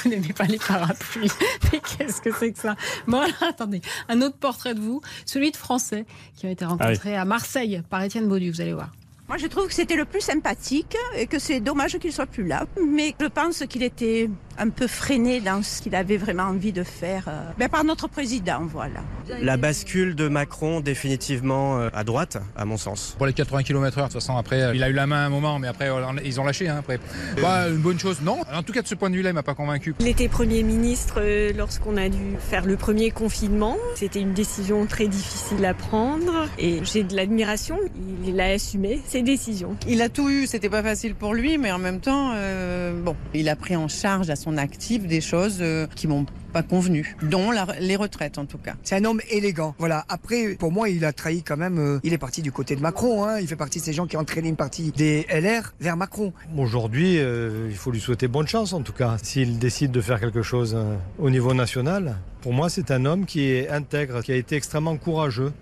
[0.03, 1.31] Vous n'aimez pas les parapluies.
[1.73, 2.77] Mais qu'est-ce que c'est que ça?
[3.07, 3.81] Bon, alors, attendez.
[4.09, 8.03] Un autre portrait de vous, celui de Français, qui a été rencontré à Marseille par
[8.03, 8.91] Étienne Baudu, vous allez voir.
[9.29, 12.47] Moi, je trouve que c'était le plus sympathique et que c'est dommage qu'il soit plus
[12.47, 12.67] là.
[12.87, 16.83] Mais je pense qu'il était un peu freiné dans ce qu'il avait vraiment envie de
[16.83, 19.01] faire euh, ben, par notre président, voilà.
[19.41, 23.15] La bascule de Macron définitivement euh, à droite, à mon sens.
[23.17, 25.29] Pour les 80 km/h, de toute façon, après, euh, il a eu la main un
[25.29, 26.69] moment, mais après, euh, ils ont lâché.
[26.69, 26.99] Hein, après.
[27.41, 28.41] Bah, une bonne chose, non.
[28.53, 29.95] En tout cas, de ce point de vue-là, il m'a pas convaincu.
[30.01, 31.21] Il était Premier ministre
[31.57, 33.77] lorsqu'on a dû faire le premier confinement.
[33.95, 37.79] C'était une décision très difficile à prendre et j'ai de l'admiration.
[38.25, 39.77] Il a assumé ses décisions.
[39.87, 43.17] Il a tout eu, c'était pas facile pour lui, mais en même temps, euh, bon,
[43.35, 47.17] il a pris en charge à son actif des choses euh, qui m'ont pas convenu,
[47.23, 48.75] dont la- les retraites en tout cas.
[48.83, 49.75] C'est un homme élégant.
[49.79, 50.05] Voilà.
[50.09, 51.79] Après, pour moi, il a trahi quand même.
[51.79, 53.25] euh, il est parti du côté de Macron.
[53.25, 53.39] Hein.
[53.41, 56.33] Il fait partie de ces gens qui ont entraîné une partie des LR vers Macron.
[56.59, 59.17] Aujourd'hui, euh, il faut lui souhaiter bonne chance en tout cas.
[59.23, 63.25] S'il décide de faire quelque chose euh, au niveau national, pour moi, c'est un homme
[63.25, 65.53] qui est intègre, qui a été extrêmement courageux.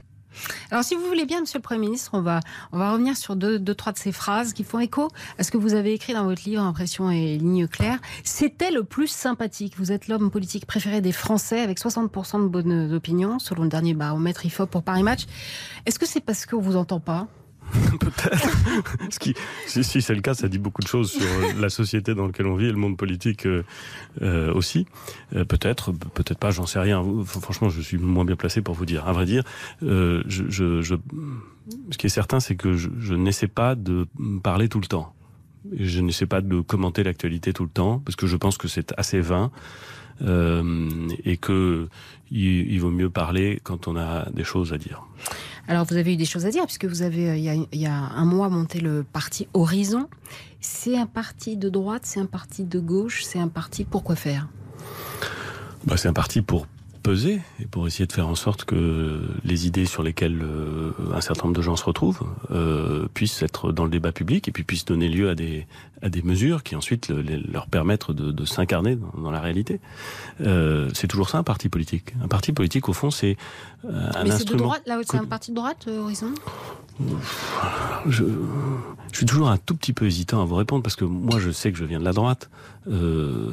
[0.71, 2.41] Alors, si vous voulez bien, Monsieur le Premier ministre, on va,
[2.73, 5.93] revenir sur deux, trois de ces phrases qui font écho à ce que vous avez
[5.93, 7.99] écrit dans votre livre Impression et ligne claire.
[8.25, 9.75] C'était le plus sympathique.
[9.77, 13.95] Vous êtes l'homme politique préféré des Français avec 60% de bonnes opinions, selon le dernier
[13.95, 15.27] baromètre IFOP pour Paris Match.
[15.87, 17.29] Est-ce que c'est parce qu'on vous entend pas?
[19.21, 19.35] Qui,
[19.67, 22.47] si, c'est le cas, ça dit beaucoup de choses sur euh, la société dans laquelle
[22.47, 23.63] on vit et le monde politique euh,
[24.23, 24.87] euh, aussi.
[25.31, 27.05] Peut-être, peut-être pas, j'en sais rien.
[27.25, 29.07] Franchement, je suis moins bien placé pour vous dire.
[29.07, 29.45] À vrai dire,
[29.81, 30.23] ce
[31.99, 34.07] qui est certain, c'est que je n'essaie pas de
[34.43, 35.15] parler tout le temps.
[35.79, 38.93] Je n'essaie pas de commenter l'actualité tout le temps parce que je pense que c'est
[38.99, 39.51] assez vain.
[40.23, 41.89] Euh, et que
[42.31, 45.03] il, il vaut mieux parler quand on a des choses à dire.
[45.69, 47.55] Alors, vous avez eu des choses à dire, puisque vous avez, euh, il y a,
[47.55, 50.09] il y a un mois, monté le parti Horizon.
[50.61, 54.17] C'est un parti de droite, c'est un parti de gauche, c'est un parti pour quoi
[54.17, 54.49] faire?
[55.85, 56.67] Bah, c'est un parti pour
[57.03, 61.21] peser et pour essayer de faire en sorte que les idées sur lesquelles euh, un
[61.21, 64.63] certain nombre de gens se retrouvent euh, puissent être dans le débat public et puis
[64.65, 65.67] puissent donner lieu à des
[66.03, 69.41] à des mesures qui ensuite le- les- leur permettent de, de s'incarner dans, dans la
[69.41, 69.81] réalité.
[70.41, 72.15] Euh, c'est toujours ça un parti politique.
[72.25, 73.37] Un parti politique au fond c'est
[73.85, 74.63] un Mais c'est de instrument.
[74.65, 76.33] droite, là, c'est un parti de droite, Horizon?
[78.07, 78.25] Je,
[79.13, 81.51] je suis toujours un tout petit peu hésitant à vous répondre parce que moi je
[81.51, 82.49] sais que je viens de la droite,
[82.89, 83.53] euh,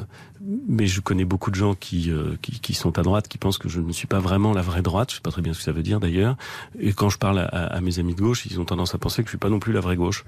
[0.68, 3.58] mais je connais beaucoup de gens qui, euh, qui qui sont à droite qui pensent
[3.58, 5.10] que je ne suis pas vraiment la vraie droite.
[5.12, 6.38] Je sais pas très bien ce que ça veut dire d'ailleurs.
[6.80, 9.24] Et quand je parle à, à mes amis de gauche, ils ont tendance à penser
[9.24, 10.26] que je suis pas non plus la vraie gauche.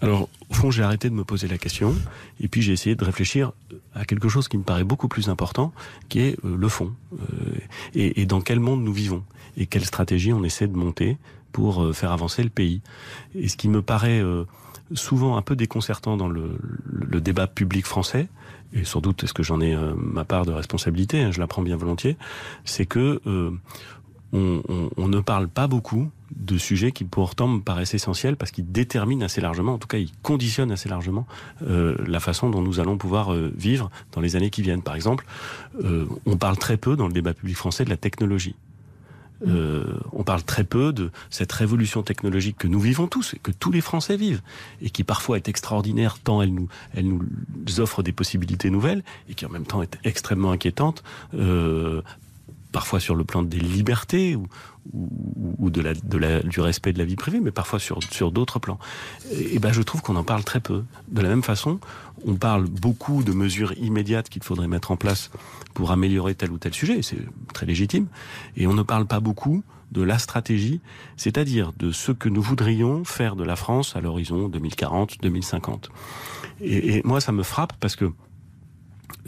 [0.00, 1.94] Alors au fond, j'ai arrêté de me poser la question
[2.40, 3.52] et puis j'ai essayé de réfléchir
[3.94, 5.72] à quelque chose qui me paraît beaucoup plus important,
[6.08, 7.16] qui est euh, le fond euh,
[7.94, 9.24] et, et dans quel monde nous vivons
[9.56, 11.18] et quelle stratégie on essaie de monter
[11.52, 12.80] pour euh, faire avancer le pays.
[13.34, 14.44] Et ce qui me paraît euh,
[14.94, 16.58] souvent un peu déconcertant dans le,
[17.20, 18.28] débat public français,
[18.72, 21.46] et sans doute est-ce que j'en ai euh, ma part de responsabilité, hein, je la
[21.46, 22.16] prends bien volontiers,
[22.64, 23.20] c'est que
[24.34, 29.22] on, ne parle pas beaucoup de sujets qui pourtant me paraissent essentiels parce qu'ils déterminent
[29.22, 31.26] assez largement, en tout cas ils conditionnent assez largement
[31.60, 34.80] la façon dont nous allons pouvoir vivre dans les années qui viennent.
[34.80, 35.26] Par exemple,
[35.84, 38.56] on parle très peu dans le débat public français de la technologie.
[39.46, 43.50] Euh, on parle très peu de cette révolution technologique que nous vivons tous et que
[43.50, 44.42] tous les Français vivent
[44.80, 49.34] et qui parfois est extraordinaire tant elle nous, elle nous offre des possibilités nouvelles et
[49.34, 51.02] qui en même temps est extrêmement inquiétante,
[51.34, 52.02] euh,
[52.70, 54.46] parfois sur le plan des libertés ou,
[54.92, 58.32] ou, de la, de la, du respect de la vie privée, mais parfois sur, sur
[58.32, 58.78] d'autres plans.
[59.30, 60.84] Et, et ben je trouve qu'on en parle très peu.
[61.08, 61.78] De la même façon,
[62.26, 65.30] on parle beaucoup de mesures immédiates qu'il faudrait mettre en place
[65.74, 68.06] pour améliorer tel ou tel sujet, et c'est très légitime,
[68.56, 70.80] et on ne parle pas beaucoup de la stratégie,
[71.16, 75.90] c'est-à-dire de ce que nous voudrions faire de la France à l'horizon 2040-2050.
[76.62, 78.10] Et, et moi, ça me frappe parce que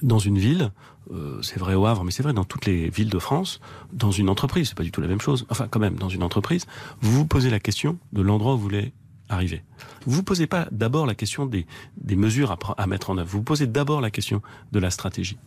[0.03, 0.73] dans une ville,
[1.13, 3.61] euh, c'est vrai au Havre, mais c'est vrai dans toutes les villes de France,
[3.93, 5.47] dans une entreprise, c'est pas du tout la même chose.
[5.51, 6.67] Enfin, quand même, dans une entreprise,
[7.01, 8.93] vous vous posez la question de l'endroit où vous voulez
[9.29, 9.63] arriver.
[10.07, 13.29] Vous vous posez pas d'abord la question des, des mesures à, à mettre en œuvre.
[13.31, 15.39] Vous vous posez d'abord la question de la stratégie.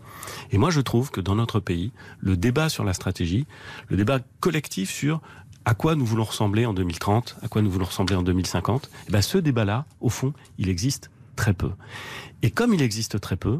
[0.51, 3.45] Et moi, je trouve que dans notre pays, le débat sur la stratégie,
[3.89, 5.21] le débat collectif sur
[5.65, 9.11] à quoi nous voulons ressembler en 2030, à quoi nous voulons ressembler en 2050, eh
[9.11, 11.71] ben ce débat-là, au fond, il existe très peu.
[12.41, 13.59] Et comme il existe très peu,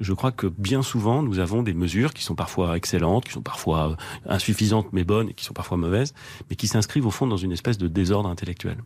[0.00, 3.42] je crois que bien souvent, nous avons des mesures qui sont parfois excellentes, qui sont
[3.42, 6.14] parfois insuffisantes mais bonnes, et qui sont parfois mauvaises,
[6.50, 8.78] mais qui s'inscrivent au fond dans une espèce de désordre intellectuel.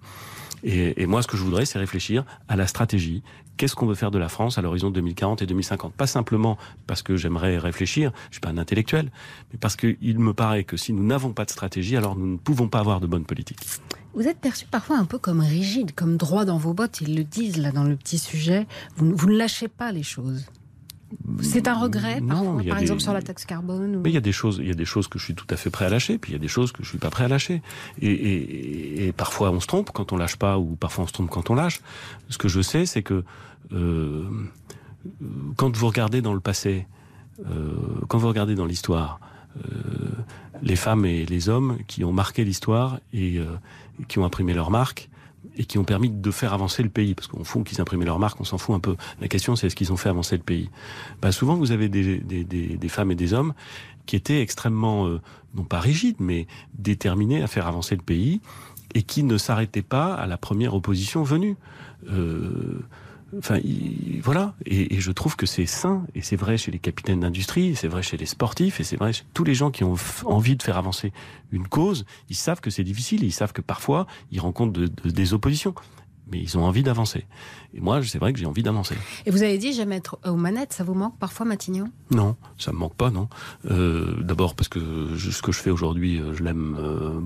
[0.65, 3.23] Et, moi, ce que je voudrais, c'est réfléchir à la stratégie.
[3.57, 7.03] Qu'est-ce qu'on veut faire de la France à l'horizon 2040 et 2050 Pas simplement parce
[7.03, 9.11] que j'aimerais réfléchir, je suis pas un intellectuel,
[9.53, 12.37] mais parce qu'il me paraît que si nous n'avons pas de stratégie, alors nous ne
[12.37, 13.59] pouvons pas avoir de bonne politique.
[14.15, 17.01] Vous êtes perçu parfois un peu comme rigide, comme droit dans vos bottes.
[17.01, 18.67] Ils le disent là dans le petit sujet.
[18.97, 20.45] Vous ne lâchez pas les choses.
[21.41, 22.83] C'est un regret, non, parfois, par des...
[22.83, 23.97] exemple sur la taxe carbone.
[23.97, 24.01] Ou...
[24.01, 25.47] Mais il y a des choses, il y a des choses que je suis tout
[25.51, 27.11] à fait prêt à lâcher, puis il y a des choses que je suis pas
[27.11, 27.63] prêt à lâcher.
[28.01, 31.13] Et, et, et, parfois on se trompe quand on lâche pas, ou parfois on se
[31.13, 31.81] trompe quand on lâche.
[32.29, 33.25] Ce que je sais, c'est que
[33.73, 34.25] euh,
[35.57, 36.87] quand vous regardez dans le passé,
[37.41, 37.73] euh,
[38.09, 39.21] quand vous regardez dans l'histoire,
[39.57, 39.71] euh,
[40.63, 43.41] les femmes et les hommes qui ont marqué l'histoire et
[44.09, 45.11] qui ont imprimé leur marque,
[45.57, 47.15] et qui ont permis de faire avancer le pays.
[47.15, 48.97] Parce qu'au fond, qu'ils imprimaient leur marque, on s'en fout un peu.
[49.21, 50.71] La question, c'est est-ce qu'ils ont fait avancer le pays?
[51.21, 53.55] Bah, Souvent, vous avez des, des, femmes et des hommes
[54.07, 55.21] qui étaient extrêmement, euh,
[55.55, 58.41] non pas rigides, mais déterminés à faire avancer le pays
[58.95, 61.57] et qui ne s'arrêtaient pas à la première opposition venue.
[62.11, 62.81] Euh,
[63.39, 64.55] Enfin, il, voilà.
[64.67, 68.03] Et, je trouve que c'est sain, et c'est vrai chez les capitaines d'industrie, c'est vrai
[68.03, 70.77] chez les sportifs, et c'est vrai chez tous les gens qui ont envie de faire
[70.77, 71.13] avancer
[71.51, 72.05] une cause.
[72.29, 75.75] Ils savent que c'est difficile, ils savent que parfois ils rencontrent de, de, des oppositions,
[76.31, 77.27] mais ils ont envie d'avancer.
[77.75, 78.97] Et moi, c'est vrai que j'ai envie d'avancer.
[79.27, 81.91] Et vous avez dit jamais être aux manettes, ça vous manque parfois, Matignon?
[82.11, 83.29] Non, ça me manque pas, non.
[83.71, 84.81] Euh, D'abord parce que
[85.17, 87.21] je, ce que je fais aujourd'hui, je l'aime, euh,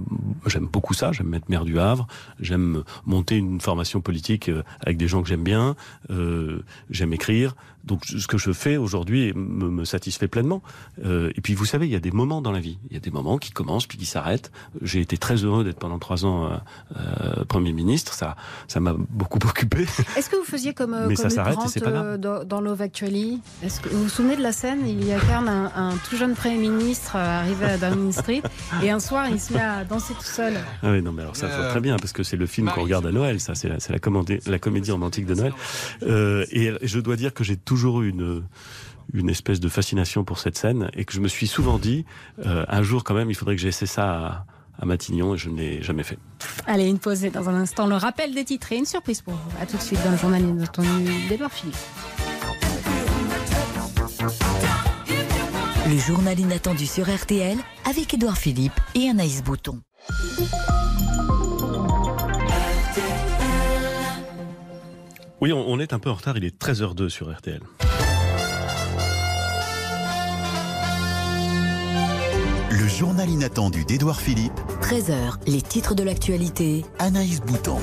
[0.47, 1.13] j'aime beaucoup ça.
[1.13, 2.07] J'aime être maire du Havre.
[2.41, 5.77] J'aime monter une formation politique avec des gens que j'aime bien.
[6.11, 7.55] Euh, j'aime écrire.
[7.85, 10.61] Donc ce que je fais aujourd'hui me, me, satisfait pleinement.
[11.05, 12.79] Euh, et puis vous savez, il y a des moments dans la vie.
[12.91, 14.51] Il y a des moments qui commencent puis qui s'arrêtent.
[14.83, 16.51] J'ai été très heureux d'être pendant trois ans
[16.97, 18.13] euh, Premier ministre.
[18.13, 19.87] Ça, ça m'a beaucoup occupé.
[20.17, 21.45] Est-ce que vous faisiez comme, Mais comme ça
[21.87, 25.13] euh, dans, dans Love Actually Est-ce que vous vous souvenez de la scène Il y
[25.13, 28.43] a un, un, tout jeune Premier ministre arrivé à Downing Street
[28.83, 30.55] et un soir il se met à danser tout seul.
[30.83, 31.71] Ah oui, non, mais alors ça, euh...
[31.71, 33.41] très bien parce que c'est le film qu'on regarde à Noël.
[33.41, 35.53] Ça, c'est la, la, comédie, la comédie romantique de Noël.
[36.03, 38.43] Euh, et je dois dire que j'ai toujours eu une
[39.15, 42.05] une espèce de fascination pour cette scène et que je me suis souvent dit
[42.45, 44.47] euh, un jour quand même il faudrait que j'essaie ça à,
[44.79, 46.19] à Matignon et je ne l'ai jamais fait.
[46.67, 47.87] Allez, une pause dans un instant.
[47.87, 49.51] Le rappel des titres et une surprise pour vous.
[49.61, 50.89] A tout de suite dans le journal inattendu
[51.29, 51.77] d'Edouard Philippe.
[55.89, 57.57] Le journal inattendu sur RTL
[57.89, 59.81] avec Edouard Philippe et Anaïs Bouton.
[65.41, 67.61] Oui, on, on est un peu en retard, il est 13h02 sur RTL.
[72.87, 74.53] Le journal inattendu d'Edouard Philippe.
[74.81, 76.85] 13h, les titres de l'actualité.
[77.01, 77.79] Anaïs Bouton.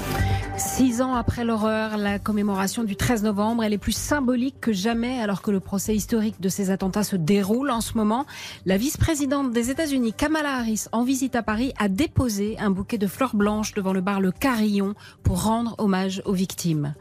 [0.55, 5.41] Six ans après l'horreur, la commémoration du 13 novembre, est plus symbolique que jamais alors
[5.41, 8.27] que le procès historique de ces attentats se déroule en ce moment.
[8.67, 13.07] La vice-présidente des États-Unis, Kamala Harris, en visite à Paris, a déposé un bouquet de
[13.07, 16.93] fleurs blanches devant le bar Le Carillon pour rendre hommage aux victimes.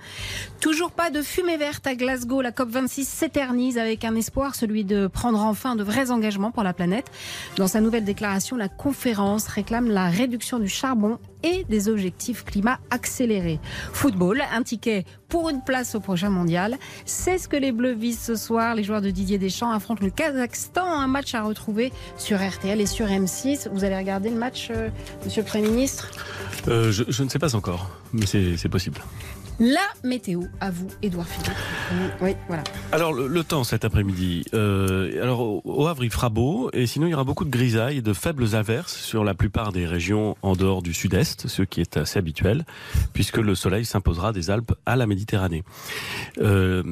[0.61, 2.41] Toujours pas de fumée verte à Glasgow.
[2.41, 6.73] La COP26 s'éternise avec un espoir, celui de prendre enfin de vrais engagements pour la
[6.73, 7.11] planète.
[7.57, 12.78] Dans sa nouvelle déclaration, la conférence réclame la réduction du charbon et des objectifs climat
[12.90, 13.61] accélérés.
[13.92, 16.76] Football, un ticket pour une place au prochain mondial.
[17.07, 18.74] C'est ce que les Bleus visent ce soir.
[18.74, 20.85] Les joueurs de Didier Deschamps affrontent le Kazakhstan.
[20.85, 23.68] Un match à retrouver sur RTL et sur M6.
[23.72, 24.88] Vous allez regarder le match, euh,
[25.24, 26.11] monsieur le Premier ministre?
[26.68, 29.00] Euh, je, je ne sais pas encore, mais c'est possible.
[29.62, 31.57] La météo, à vous, Édouard Philippe.
[32.20, 32.64] Oui, voilà.
[32.90, 34.44] Alors, le, le temps cet après-midi.
[34.55, 37.51] Euh, alors, au, au, Havre, il fera beau, et sinon, il y aura beaucoup de
[37.51, 41.62] grisailles et de faibles averses sur la plupart des régions en dehors du sud-est, ce
[41.62, 42.64] qui est assez habituel,
[43.12, 45.62] puisque le soleil s'imposera des Alpes à la Méditerranée.
[46.38, 46.83] Euh,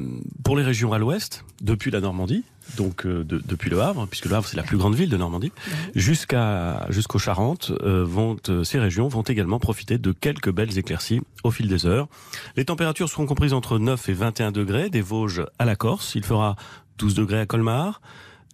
[0.41, 2.45] pour les régions à l'ouest, depuis la Normandie,
[2.77, 5.17] donc euh, de, depuis le Havre, puisque le Havre c'est la plus grande ville de
[5.17, 5.51] Normandie,
[5.95, 8.07] jusqu'à jusqu'aux Charentes, euh,
[8.49, 12.07] euh, ces régions vont également profiter de quelques belles éclaircies au fil des heures.
[12.55, 16.15] Les températures seront comprises entre 9 et 21 degrés des Vosges à la Corse.
[16.15, 16.55] Il fera
[16.97, 18.01] 12 degrés à Colmar,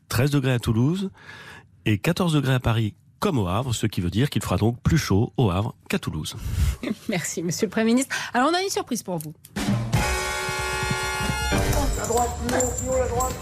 [0.10, 1.10] 13 degrés à Toulouse
[1.86, 4.80] et 14 degrés à Paris comme au Havre, ce qui veut dire qu'il fera donc
[4.82, 6.36] plus chaud au Havre qu'à Toulouse.
[7.10, 8.16] Merci, Monsieur le Premier ministre.
[8.34, 9.34] Alors, on a une surprise pour vous.
[12.08, 13.34] Droite, plus haut, plus haut, la droite.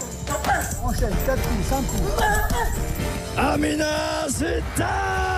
[0.84, 2.22] Enchaîne, 4 coups, 5 coups.
[3.36, 5.36] Amina Zidane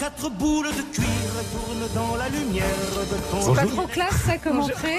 [0.00, 1.04] quatre boules de cuir
[1.52, 4.96] tournent dans la lumière de ton C'est pas trop classe ça comme entrée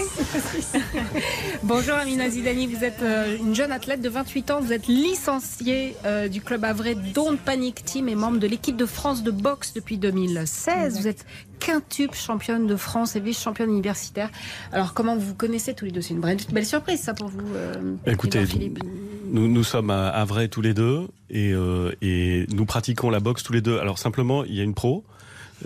[1.63, 5.95] Bonjour Amina Zidani, vous êtes euh, une jeune athlète de 28 ans, vous êtes licenciée
[6.05, 9.73] euh, du club Havre Don't Panic Team et membre de l'équipe de France de boxe
[9.73, 10.99] depuis 2016.
[10.99, 11.25] Vous êtes
[11.59, 14.29] quintuple championne de France et vice-championne universitaire.
[14.71, 16.01] Alors comment vous vous connaissez tous les deux?
[16.01, 18.79] C'est une belle, belle surprise ça pour vous euh, Écoutez, Edouard Philippe.
[19.31, 23.43] nous, nous sommes à Havre tous les deux et, euh, et nous pratiquons la boxe
[23.43, 23.79] tous les deux.
[23.79, 24.90] Alors simplement, il y a une pro.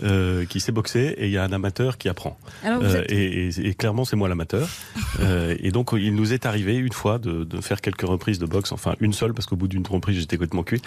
[0.02, 2.38] Euh, qui sait boxer et il y a un amateur qui apprend.
[2.64, 4.68] Alors, vous êtes- et, et- et clairement, c'est moi l'amateur.
[5.20, 8.44] Euh, et donc, il nous est arrivé une fois de, de faire quelques reprises de
[8.44, 10.82] boxe, enfin une seule, parce qu'au bout d'une reprise, j'étais complètement cuit,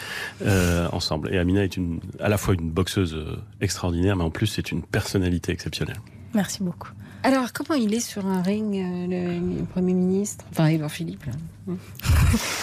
[0.46, 1.34] euh, ensemble.
[1.34, 4.72] Et Amina est une, à la fois une boxeuse euh, extraordinaire, mais en plus, c'est
[4.72, 5.98] une personnalité exceptionnelle.
[6.36, 6.90] Merci beaucoup.
[7.24, 10.46] Alors comment il est sur un ring, euh, le, le Premier ministre?
[10.52, 11.26] Enfin Edouard Philippe.
[11.26, 11.34] là.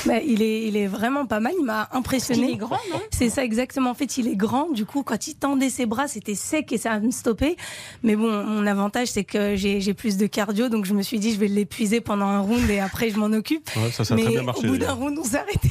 [0.06, 2.42] Bah, il, est, il est vraiment pas mal, il m'a impressionné.
[2.50, 3.00] Il est grand, non?
[3.10, 3.90] C'est ça exactement.
[3.90, 4.70] En fait, il est grand.
[4.70, 7.56] Du coup, quand il tendait ses bras, c'était sec et ça va me stopper.
[8.04, 11.32] Mais bon, mon avantage, c'est que j'ai plus de cardio, donc je me suis dit,
[11.32, 13.68] je vais l'épuiser pendant un round et après, je m'en occupe.
[13.76, 15.70] Ouais, ça, ça a Mais très bien marché, au bout d'un round, on s'est arrêté.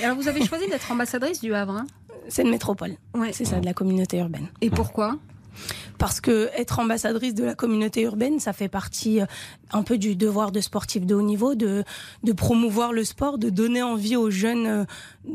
[0.00, 1.76] Et alors vous avez choisi d'être ambassadrice du Havre.
[1.76, 1.86] hein?
[2.28, 2.96] C'est une métropole.
[3.32, 4.48] C'est ça, de la communauté urbaine.
[4.62, 5.16] Et pourquoi?
[5.98, 9.26] Parce que être ambassadrice de la communauté urbaine, ça fait partie euh,
[9.72, 11.84] un peu du devoir de sportif de haut niveau, de,
[12.22, 14.84] de promouvoir le sport, de donner envie aux jeunes euh,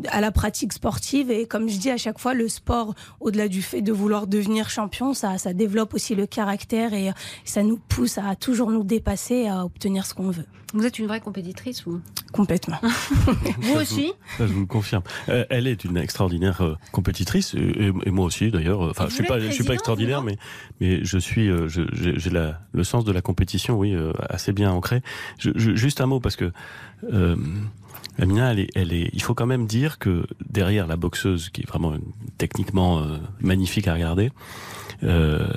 [0.09, 1.31] à la pratique sportive.
[1.31, 4.69] Et comme je dis à chaque fois, le sport, au-delà du fait de vouloir devenir
[4.69, 7.13] champion, ça, ça développe aussi le caractère et euh,
[7.45, 10.45] ça nous pousse à toujours nous dépasser et à obtenir ce qu'on veut.
[10.75, 12.01] Vous êtes une vraie compétitrice ou
[12.31, 12.77] Complètement.
[13.59, 15.03] Vous aussi Ça, je vous le confirme.
[15.29, 18.81] Euh, elle est une extraordinaire euh, compétitrice, et, moi aussi d'ailleurs.
[18.81, 20.39] Enfin, Et je suis pas, je suis pas extraordinaire, mais
[20.81, 25.03] mais je suis, euh, j'ai le sens de la compétition, oui, euh, assez bien ancré.
[25.37, 26.51] Je, je- juste un mot parce que.
[28.19, 31.61] Amina, elle est, elle est, il faut quand même dire que derrière la boxeuse, qui
[31.61, 31.93] est vraiment
[32.37, 34.31] techniquement euh, magnifique à regarder,
[35.03, 35.47] euh,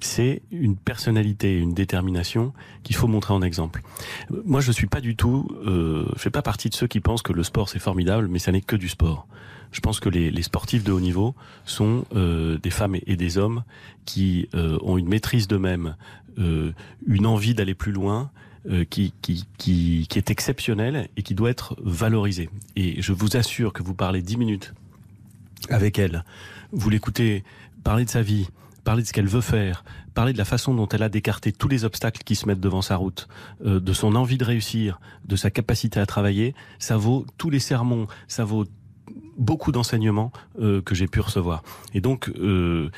[0.00, 3.82] c'est une personnalité, une détermination qu'il faut montrer en exemple.
[4.44, 7.22] Moi, je suis pas du tout, euh, je fais pas partie de ceux qui pensent
[7.22, 9.26] que le sport c'est formidable, mais ça n'est que du sport.
[9.70, 13.16] Je pense que les, les sportifs de haut niveau sont euh, des femmes et, et
[13.16, 13.64] des hommes
[14.04, 15.96] qui euh, ont une maîtrise d'eux-mêmes,
[16.38, 16.72] euh,
[17.06, 18.30] une envie d'aller plus loin,
[18.90, 22.48] qui, qui, qui, qui est exceptionnelle et qui doit être valorisée.
[22.76, 24.72] Et je vous assure que vous parlez dix minutes
[25.68, 26.24] avec elle,
[26.72, 27.44] vous l'écoutez
[27.84, 28.48] parler de sa vie,
[28.84, 31.68] parler de ce qu'elle veut faire, parler de la façon dont elle a d'écarter tous
[31.68, 33.28] les obstacles qui se mettent devant sa route,
[33.64, 37.60] euh, de son envie de réussir, de sa capacité à travailler, ça vaut tous les
[37.60, 38.66] sermons, ça vaut
[39.42, 41.62] beaucoup d'enseignements euh, que j'ai pu recevoir.
[41.94, 42.90] Et donc, euh,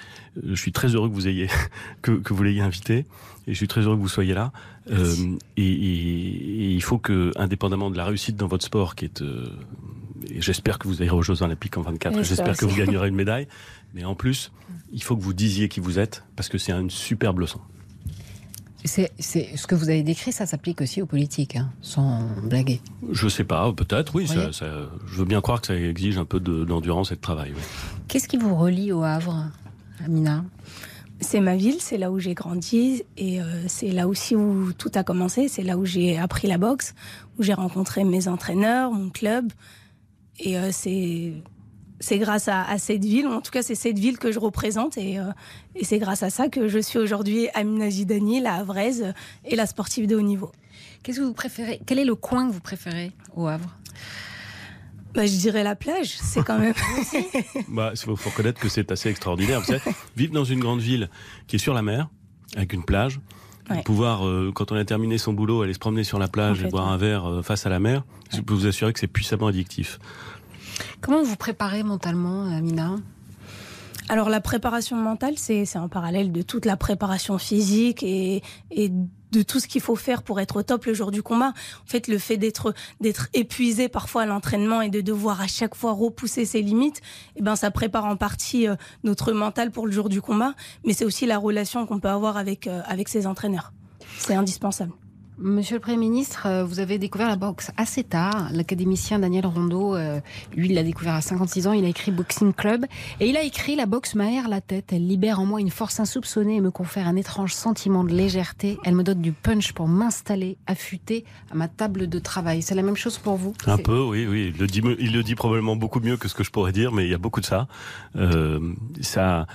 [0.43, 1.49] je suis très heureux que vous ayez
[2.03, 3.07] que, que vous l'ayez invité,
[3.47, 4.53] et je suis très heureux que vous soyez là.
[4.91, 5.15] Euh,
[5.57, 9.23] et, et- et il faut que, indépendamment de la réussite dans votre sport, qui est,
[10.31, 13.09] et j'espère que vous irez aux Jeux Olympiques en 24, Oui, j'espère que vous gagnerez
[13.09, 13.47] une médaille,
[13.95, 14.53] mais en plus,
[14.93, 17.61] il faut que vous disiez qui vous êtes, parce que c'est une superbe leçon.
[18.87, 22.83] C'est, ce que vous avez décrit, ça s'applique aussi aux politiques, hein, sans blaguer.
[23.13, 24.27] Je sais pas, peut-être, oui.
[24.29, 24.35] Oui.
[24.37, 27.21] Ça, ça- je veux bien croire que ça exige un peu de- d'endurance et de
[27.21, 27.53] travail.
[27.57, 27.63] oui.
[28.09, 29.47] Qu'est-ce qui vous relie au Havre,
[30.05, 30.45] Amina?
[31.21, 34.91] C'est ma ville, c'est là où j'ai grandi et euh, c'est là aussi où tout
[34.97, 35.49] a commencé.
[35.49, 36.95] C'est là où j'ai appris la boxe,
[37.39, 39.51] où j'ai rencontré mes entraîneurs, mon club.
[40.41, 41.33] Et euh, c'est
[42.05, 44.39] c'est grâce à, à cette ville, ou en tout cas c'est cette ville que je
[44.39, 45.25] représente et, euh,
[45.75, 49.13] et c'est grâce à ça que je suis aujourd'hui Amina Zidani, la Havraise
[49.45, 50.53] et la sportive de haut niveau.
[51.03, 53.77] Qu'est-ce que vous préférez Quel est le coin que vous préférez au Havre?
[55.15, 56.75] Bah, je dirais la plage, c'est quand même.
[57.69, 59.61] Bah, il faut, faut reconnaître que c'est assez extraordinaire.
[59.61, 59.81] Vous savez,
[60.17, 61.09] vivre dans une grande ville
[61.47, 62.09] qui est sur la mer,
[62.57, 63.21] avec une plage,
[63.71, 63.81] Ouais.
[63.83, 66.69] pouvoir, euh, quand on a terminé son boulot, aller se promener sur la plage et
[66.69, 69.47] boire un verre euh, face à la mer, je peux vous assurer que c'est puissamment
[69.47, 69.99] addictif.
[71.01, 72.97] Comment vous préparez mentalement, Amina?
[74.09, 79.43] Alors la préparation mentale, c'est en parallèle de toute la préparation physique et, et de
[79.43, 81.55] tout ce qu'il faut faire pour être au top le jour du combat.
[81.85, 85.75] En fait, le fait d'être d'être épuisé parfois à l'entraînement et de devoir à chaque
[85.75, 87.01] fois repousser ses limites,
[87.37, 90.93] eh ben ça prépare en partie euh, notre mental pour le jour du combat, mais
[90.93, 93.73] c'est aussi la relation qu'on peut avoir avec euh, avec ses entraîneurs.
[94.19, 94.93] C'est indispensable.
[95.37, 98.51] Monsieur le Premier ministre, euh, vous avez découvert la boxe assez tard.
[98.53, 100.21] L'académicien Daniel Rondeau, euh,
[100.55, 101.73] lui, il l'a découvert à 56 ans.
[101.73, 102.87] Il a écrit Boxing Club.
[103.19, 104.93] Et il a écrit La boxe m'aère la tête.
[104.93, 108.79] Elle libère en moi une force insoupçonnée et me confère un étrange sentiment de légèreté.
[108.85, 112.63] Elle me donne du punch pour m'installer, affûter à ma table de travail.
[112.63, 113.55] C'est la même chose pour vous?
[113.67, 114.53] Un peu, oui, oui.
[114.55, 116.93] Il le, dit, il le dit probablement beaucoup mieux que ce que je pourrais dire,
[116.93, 117.67] mais il y a beaucoup de ça.
[118.15, 118.61] Euh,
[119.01, 119.49] ça,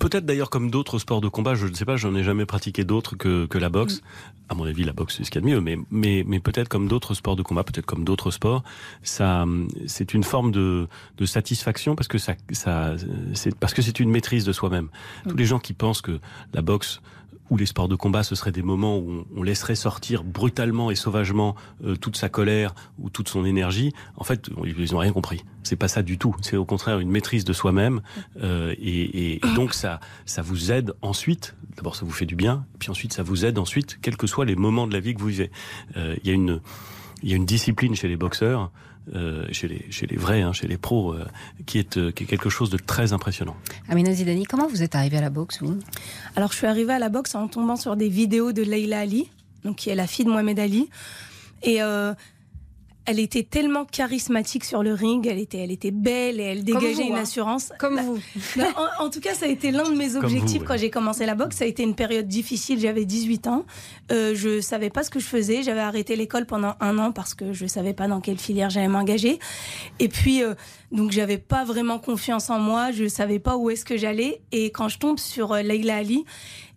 [0.00, 2.84] Peut-être d'ailleurs comme d'autres sports de combat, je ne sais pas, j'en ai jamais pratiqué
[2.84, 4.02] d'autres que, que la boxe.
[4.48, 6.40] À mon avis, la boxe c'est ce qu'il y a de mieux, mais, mais, mais
[6.40, 8.62] peut-être comme d'autres sports de combat, peut-être comme d'autres sports,
[9.02, 9.46] ça,
[9.86, 12.94] c'est une forme de, de satisfaction parce que ça, ça,
[13.34, 14.88] c'est parce que c'est une maîtrise de soi-même.
[15.28, 16.18] Tous les gens qui pensent que
[16.52, 17.00] la boxe
[17.50, 20.94] ou les sports de combat, ce seraient des moments où on, laisserait sortir brutalement et
[20.94, 21.54] sauvagement
[21.84, 23.92] euh, toute sa colère ou toute son énergie.
[24.16, 25.44] En fait, ils n'ont rien compris.
[25.62, 26.34] C'est pas ça du tout.
[26.40, 28.00] C'est au contraire une maîtrise de soi-même,
[28.42, 31.54] euh, et, et, donc ça, ça vous aide ensuite.
[31.76, 34.44] D'abord, ça vous fait du bien, puis ensuite, ça vous aide ensuite, quels que soient
[34.44, 35.50] les moments de la vie que vous vivez.
[35.96, 36.60] Euh, il y
[37.22, 38.70] il y a une discipline chez les boxeurs
[39.14, 41.26] euh, chez, les, chez les vrais, hein, chez les pros, euh,
[41.66, 43.56] qui, est, euh, qui est quelque chose de très impressionnant.
[43.88, 45.78] Amina Zidani, comment vous êtes arrivée à la boxe, vous?
[46.36, 49.30] Alors, je suis arrivée à la boxe en tombant sur des vidéos de Leila Ali,
[49.64, 50.88] donc qui est la fille de Mohamed Ali.
[51.62, 51.80] Et
[53.06, 57.06] elle était tellement charismatique sur le ring, elle était, elle était belle et elle dégageait
[57.06, 57.22] une hein.
[57.22, 57.70] assurance.
[57.78, 58.18] Comme vous.
[58.56, 58.66] Bah,
[59.00, 61.56] en, tout cas, ça a été l'un de mes objectifs quand j'ai commencé la boxe.
[61.56, 62.78] Ça a été une période difficile.
[62.78, 63.64] J'avais 18 ans.
[64.12, 65.62] Euh, je savais pas ce que je faisais.
[65.62, 68.88] J'avais arrêté l'école pendant un an parce que je savais pas dans quelle filière j'allais
[68.88, 69.38] m'engager.
[69.98, 70.54] Et puis, euh,
[70.92, 72.92] donc, j'avais pas vraiment confiance en moi.
[72.92, 74.40] Je savais pas où est-ce que j'allais.
[74.52, 76.24] Et quand je tombe sur euh, Leila Ali,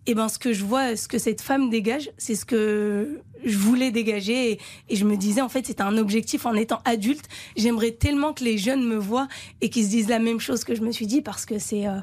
[0.08, 3.58] et ben ce que je vois, ce que cette femme dégage, c'est ce que je
[3.58, 7.26] voulais dégager et, je me disais en fait c'était un objectif en étant adulte.
[7.56, 9.28] J'aimerais tellement que les jeunes me voient
[9.60, 11.86] et qu'ils se disent la même chose que je me suis dit parce que c'est
[11.86, 12.00] euh,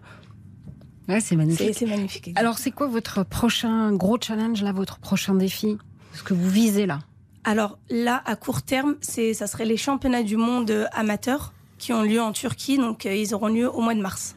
[1.19, 1.75] c'est magnifique.
[1.75, 2.31] C'est magnifique.
[2.35, 5.75] Alors c'est quoi votre prochain gros challenge là, votre prochain défi,
[6.13, 6.99] ce que vous visez là?
[7.43, 12.03] Alors là à court terme, c'est ça serait les championnats du monde amateurs qui ont
[12.03, 14.35] lieu en Turquie, donc euh, ils auront lieu au mois de mars.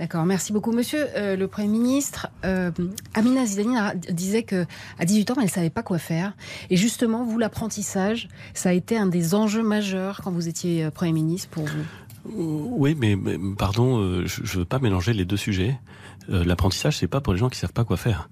[0.00, 0.72] D'accord, merci beaucoup.
[0.72, 2.70] Monsieur euh, le Premier ministre, euh,
[3.12, 3.76] Amina Zidani
[4.08, 4.64] disait que
[4.98, 6.32] à 18 ans, elle ne savait pas quoi faire.
[6.70, 10.90] Et justement, vous, l'apprentissage, ça a été un des enjeux majeurs quand vous étiez euh,
[10.90, 11.84] Premier ministre pour vous.
[12.24, 13.14] Oui, mais,
[13.58, 15.78] pardon, je ne veux pas mélanger les deux sujets.
[16.28, 18.30] L'apprentissage, c'est pas pour les gens qui savent pas quoi faire.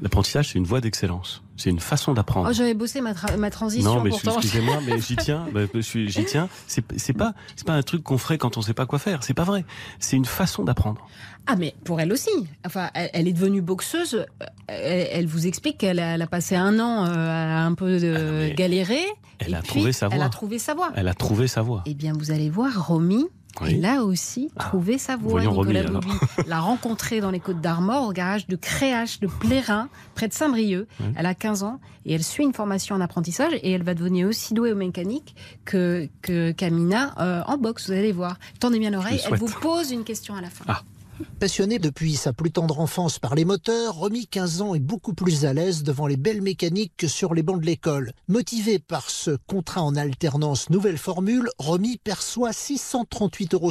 [0.00, 1.42] L'apprentissage, c'est une voie d'excellence.
[1.56, 2.48] C'est une façon d'apprendre.
[2.50, 3.96] Oh, j'avais bossé ma, ma transition.
[3.96, 5.46] Non, mais excusez-moi, mais j'y tiens.
[5.52, 6.48] Bah, j'y tiens.
[6.66, 9.22] C'est pas, c'est pas un truc qu'on ferait quand on sait pas quoi faire.
[9.22, 9.66] C'est pas vrai.
[9.98, 11.06] C'est une façon d'apprendre.
[11.46, 12.30] Ah, mais pour elle aussi.
[12.64, 14.24] Enfin, elle, est devenue boxeuse.
[14.68, 19.04] Elle, vous explique qu'elle a, passé un an euh, à un peu de ah, galérer.
[19.38, 20.16] Elle a trouvé sa voie.
[20.16, 20.92] Elle a trouvé sa voie.
[20.94, 21.82] Elle a trouvé sa voie.
[21.86, 23.26] Eh bien, vous allez voir, Romy,
[23.66, 24.64] et là aussi, ah.
[24.64, 25.44] trouver sa voie.
[25.44, 25.82] Nicolas
[26.46, 30.86] l'a rencontrée dans les Côtes d'Armor au garage de Créache de Plérin, près de Saint-Brieuc.
[31.16, 34.28] Elle a 15 ans et elle suit une formation en apprentissage et elle va devenir
[34.28, 35.34] aussi douée au mécanique
[35.64, 37.88] que, que Camina euh, en boxe.
[37.88, 38.38] Vous allez voir.
[38.58, 40.64] Tendez bien l'oreille, elle vous pose une question à la fin.
[40.68, 40.82] Ah.
[41.38, 45.44] Passionné depuis sa plus tendre enfance par les moteurs, Romy, 15 ans, est beaucoup plus
[45.44, 48.12] à l'aise devant les belles mécaniques que sur les bancs de l'école.
[48.28, 53.70] Motivé par ce contrat en alternance nouvelle formule, Romy perçoit 638,66 euros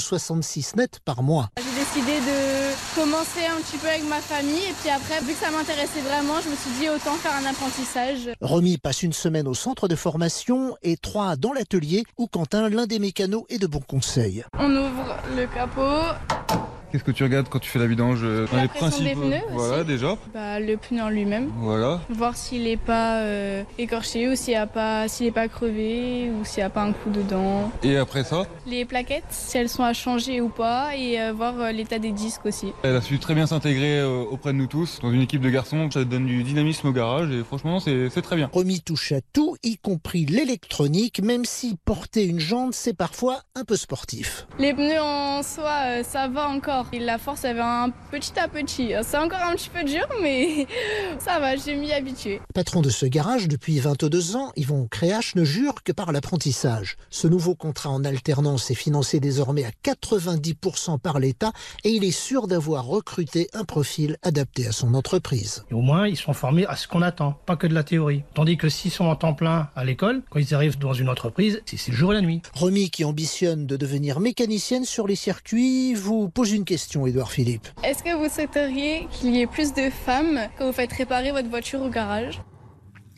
[0.77, 1.49] net par mois.
[1.57, 5.39] J'ai décidé de commencer un petit peu avec ma famille et puis après, vu que
[5.39, 8.29] ça m'intéressait vraiment, je me suis dit autant faire un apprentissage.
[8.41, 12.87] Romy passe une semaine au centre de formation et trois dans l'atelier où Quentin, l'un
[12.87, 14.43] des mécanos, est de bons conseils.
[14.59, 16.68] On ouvre le capot.
[16.91, 19.43] Qu'est-ce que tu regardes quand tu fais la vidange euh, la les principes des pneus
[19.51, 20.17] Voilà, déjà.
[20.33, 21.51] Bah, le pneu en lui-même.
[21.57, 22.01] Voilà.
[22.09, 26.65] Voir s'il n'est pas euh, écorché ou s'il n'est pas, pas crevé ou s'il n'y
[26.65, 27.71] a pas un coup dedans.
[27.83, 31.71] Et après ça Les plaquettes, si elles sont à changer ou pas et euh, voir
[31.71, 32.73] l'état des disques aussi.
[32.81, 34.99] Elle a su très bien s'intégrer auprès de nous tous.
[35.03, 38.35] Dans une équipe de garçons, ça donne du dynamisme au garage et franchement, c'est très
[38.35, 38.49] bien.
[38.51, 43.63] Romy touche à tout, y compris l'électronique, même si porter une jante, c'est parfois un
[43.63, 44.47] peu sportif.
[44.57, 48.91] Les pneus en soi, ça va encore la force, avait un petit à petit.
[49.03, 50.67] C'est encore un petit peu dur, mais
[51.19, 52.41] ça va, j'ai m'y habitué.
[52.53, 56.97] Patron de ce garage depuis 22 ans, Yvon Créache ne jure que par l'apprentissage.
[57.09, 61.51] Ce nouveau contrat en alternance est financé désormais à 90% par l'État
[61.83, 65.65] et il est sûr d'avoir recruté un profil adapté à son entreprise.
[65.71, 68.23] au moins, ils sont formés à ce qu'on attend, pas que de la théorie.
[68.33, 71.61] Tandis que s'ils sont en temps plein à l'école, quand ils arrivent dans une entreprise,
[71.65, 72.41] c'est le jour et la nuit.
[72.53, 77.67] Romy, qui ambitionne de devenir mécanicienne sur les circuits, vous pose une question, Édouard Philippe.
[77.83, 81.49] Est-ce que vous souhaiteriez qu'il y ait plus de femmes quand vous faites réparer votre
[81.49, 82.43] voiture au garage?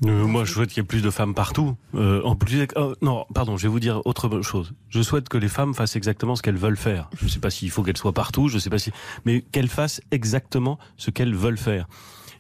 [0.06, 1.76] Euh, moi, je souhaite qu'il y ait plus de femmes partout.
[1.94, 4.74] Euh, en plus, oh, non, pardon, je vais vous dire autre chose.
[4.88, 7.10] Je souhaite que les femmes fassent exactement ce qu'elles veulent faire.
[7.20, 8.92] Je ne sais pas s'il faut qu'elles soient partout, je sais pas si,
[9.26, 11.90] mais qu'elles fassent exactement ce qu'elles veulent faire.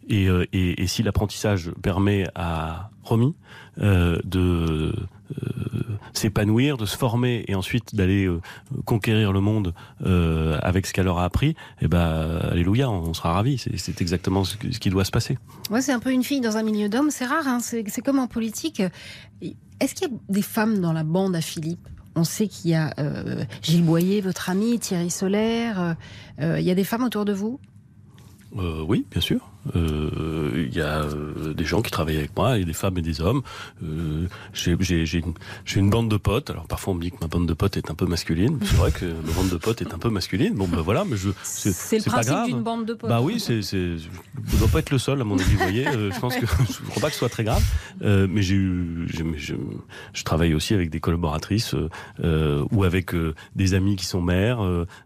[0.07, 3.36] Et, euh, et, et si l'apprentissage permet à Romy
[3.80, 4.93] euh, de euh,
[6.14, 8.42] s'épanouir, de se former et ensuite d'aller euh,
[8.86, 9.74] conquérir le monde
[10.06, 13.58] euh, avec ce qu'elle aura appris, eh ben, alléluia, on, sera ravis.
[13.58, 15.38] C'est exactement ce, qui doit se passer.
[15.70, 17.60] Ouais, c'est un peu une fille dans un milieu d'hommes, c'est rare, hein.
[17.60, 18.82] c'est comme en politique.
[19.80, 21.88] Est-ce qu'il y a des femmes dans la bande à Philippe?
[22.16, 22.94] On sait qu'il y a
[23.62, 25.96] Gilles Boyer, votre ami, Thierry Solaire.
[26.40, 27.60] il y a des femmes autour de vous?
[28.58, 29.51] Euh, oui, bien sûr.
[29.76, 32.74] Euh, Il y a euh, des gens qui travaillent avec moi, il y a des
[32.74, 33.41] femmes et des hommes.
[33.84, 35.34] Euh, J'ai j'ai- j'ai une,
[35.76, 36.49] une bande de potes.
[36.49, 38.57] Alors parfois on me dit que ma bande de potes est un peu masculine.
[38.64, 40.53] C'est vrai que ma bande de potes est un peu masculine.
[40.53, 42.47] Bon ben voilà, mais je c'est C'est le pas principe grave.
[42.47, 43.09] d'une bande de potes.
[43.09, 45.53] Bah oui, c'est c'est je dois pas être le seul à mon avis.
[45.55, 47.64] Vous voyez, Euh, je pense que je crois pas que ce soit très grave.
[48.03, 49.55] Euh, mais j'ai eu, j'ai- je,
[50.14, 51.76] je travaille aussi avec des collaboratrices
[52.72, 54.62] ou avec euh, des amis qui sont maires,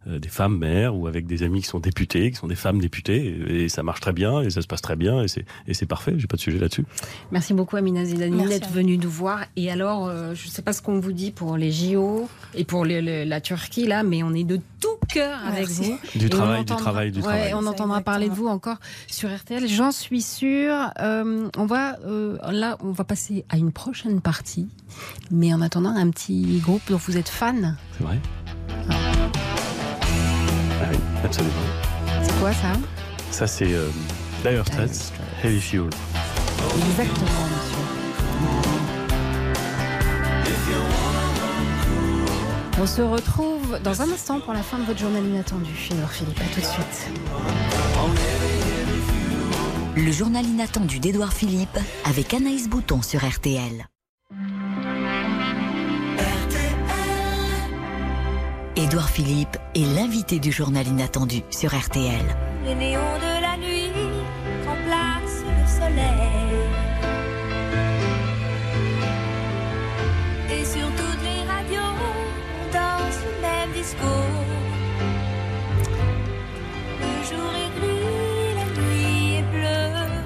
[0.06, 3.26] des femmes maires, ou avec des amis qui sont députés, qui sont des femmes députées,
[3.50, 5.74] et, et ça marche très bien, et ça se passe très bien, et c'est et
[5.74, 6.14] c'est parfait.
[6.18, 6.86] J'ai pas de sujet là-dessus.
[7.32, 9.40] Merci beaucoup Amina Zidani d'être venue nous voir.
[9.56, 12.64] Et alors, euh, je ne sais pas ce qu'on vous dit pour les JO et
[12.64, 15.92] pour la Turquie là, mais on est de tout cœur avec Merci.
[15.92, 16.20] vous.
[16.20, 17.54] Du Et travail, du travail, du ouais, travail.
[17.56, 18.78] On entendra parler de vous encore
[19.08, 19.68] sur RTL.
[19.68, 20.92] J'en suis sûre.
[21.00, 24.68] Euh, on va euh, là, on va passer à une prochaine partie.
[25.32, 27.78] Mais en attendant, un petit groupe dont vous êtes fan.
[27.98, 28.20] C'est vrai.
[28.90, 31.54] Ah oui, absolument.
[32.22, 32.74] C'est quoi ça?
[33.32, 33.90] Ça c'est euh,
[34.46, 35.12] Dire Straits,
[35.44, 35.90] Heavy Fuel.
[36.88, 37.78] Exactement, monsieur.
[42.80, 45.72] On se retrouve dans un instant pour la fin de votre journal inattendu.
[45.90, 47.10] Edouard Philippe, à tout de suite.
[49.96, 53.88] Le journal inattendu d'Édouard Philippe avec Anaïs Bouton sur RTL.
[58.76, 62.26] Édouard Philippe est l'invité du journal inattendu sur RTL.
[62.64, 63.35] Les néons de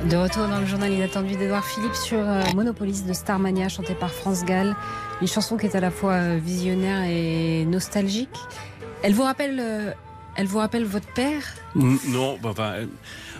[0.09, 4.09] De retour dans le journal inattendu d'Edouard Philippe sur euh, Monopolis de Starmania, chanté par
[4.09, 4.75] France Gall.
[5.21, 8.35] Une chanson qui est à la fois euh, visionnaire et nostalgique.
[9.03, 9.91] Elle vous rappelle, euh,
[10.35, 11.43] elle vous rappelle votre père?
[11.75, 12.77] Non, bah,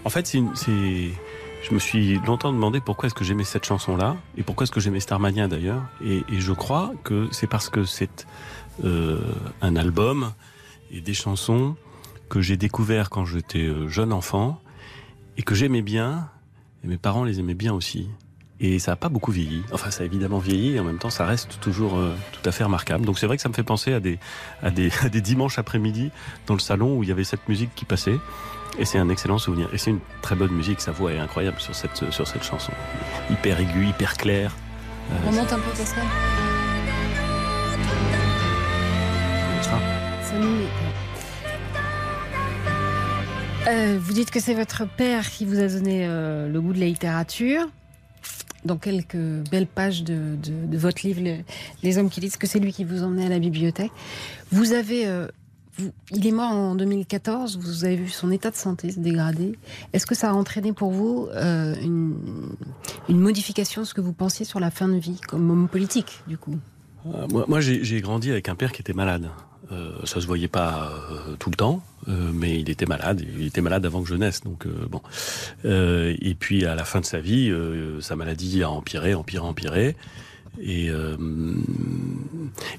[0.06, 4.44] en fait, c'est, je me suis longtemps demandé pourquoi est-ce que j'aimais cette chanson-là et
[4.44, 5.82] pourquoi est-ce que j'aimais Starmania d'ailleurs.
[6.06, 8.28] Et, je crois que c'est parce que c'est
[8.84, 9.20] euh,
[9.64, 10.34] un album
[10.92, 11.76] et des chansons
[12.30, 14.62] que j'ai découvert quand j'étais jeune enfant
[15.36, 16.30] et que j'aimais bien.
[16.84, 18.10] Et mes parents les aimaient bien aussi.
[18.62, 19.64] Et ça n'a pas beaucoup vieilli.
[19.72, 22.52] Enfin, ça a évidemment vieilli et en même temps, ça reste toujours euh, tout à
[22.52, 23.06] fait remarquable.
[23.06, 24.20] Donc c'est vrai que ça me fait penser à des,
[24.62, 26.12] à des, à des dimanches après-midi
[26.46, 28.18] dans le salon où il y avait cette musique qui passait.
[28.78, 29.70] Et c'est un excellent souvenir.
[29.74, 30.82] Et c'est une très bonne musique.
[30.82, 32.72] Sa voix est incroyable sur cette, sur cette chanson.
[33.30, 34.54] Hyper aiguë, hyper claire.
[35.12, 36.04] Euh, On monte un peu Pascal
[39.62, 39.80] ça.
[40.24, 40.89] Ça nous-
[43.68, 46.80] Euh, vous dites que c'est votre père qui vous a donné euh, le goût de
[46.80, 47.68] la littérature.
[48.66, 49.16] Dans quelques
[49.52, 50.38] belles pages de,
[50.78, 51.44] votre livre, Le-
[51.84, 53.92] Les hommes qui disent que c'est lui qui vous emmenait à la bibliothèque.
[54.52, 55.28] Vous avez, euh,
[56.12, 57.58] il est mort en 2014.
[57.58, 59.58] Vous avez vu son état de santé se dégrader.
[59.94, 62.18] Est-ce que ça a entraîné pour vous une,
[63.08, 66.38] modification de ce que vous pensiez sur la fin de vie comme homme politique, du
[66.38, 66.58] coup?
[67.06, 69.30] Moi, j'ai grandi avec un père qui était malade.
[69.72, 73.24] Euh, ça se voyait pas euh, tout le temps, euh, mais il était malade.
[73.38, 75.02] Il était malade avant que je naisse, donc bon.
[75.64, 77.54] Et puis à la fin de sa vie,
[78.02, 79.96] sa maladie a empiré, empiré, empiré,
[80.62, 80.90] et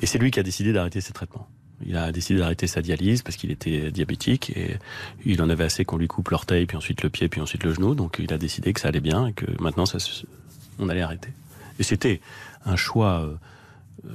[0.03, 1.49] c'est lui qui a décidé d'arrêter ses traitements.
[1.87, 4.77] Il a décidé d'arrêter sa dialyse parce qu'il était diabétique et
[5.25, 7.73] il en avait assez qu'on lui coupe l'orteil, puis ensuite le pied, puis ensuite le
[7.73, 7.95] genou.
[7.95, 9.97] Donc il a décidé que ça allait bien et que maintenant ça,
[10.79, 11.31] on allait arrêter.
[11.79, 12.21] Et c'était
[12.67, 13.31] un choix
[14.07, 14.11] euh,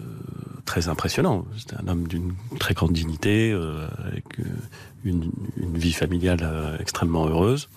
[0.65, 1.45] très impressionnant.
[1.57, 4.43] C'était un homme d'une très grande dignité, euh, avec euh,
[5.03, 7.69] une, une vie familiale extrêmement heureuse.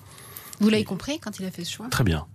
[0.61, 1.89] Vous l'avez compris quand il a fait ce choix?
[1.89, 2.27] Très bien.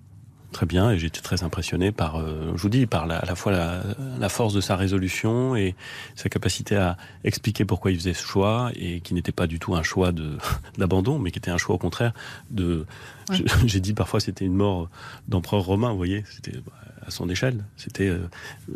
[0.53, 3.35] Très bien, et j'étais très impressionné par, euh, je vous dis, par la- à la
[3.35, 3.81] fois la,
[4.19, 5.75] la force de sa résolution et
[6.15, 9.73] sa capacité à expliquer pourquoi il faisait ce choix et qui n'était pas du tout
[9.75, 10.11] un choix
[10.77, 12.13] d'abandon, mais qui était un choix au contraire
[12.51, 12.85] de.
[13.31, 13.43] Ouais.
[13.65, 14.89] J'ai dit parfois c'était une mort
[15.27, 16.71] d'empereur romain, vous voyez, c'était bah,
[17.05, 18.19] à son échelle, c'était euh,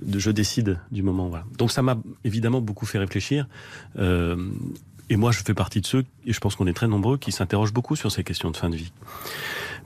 [0.01, 1.27] de je décide du moment.
[1.29, 1.45] Voilà.
[1.59, 3.47] Donc ça m'a évidemment beaucoup fait réfléchir.
[3.99, 4.35] Euh,
[5.09, 7.31] et moi, je fais partie de ceux, et je pense qu'on est très nombreux, qui
[7.31, 8.91] s'interrogent beaucoup sur ces questions de fin de vie.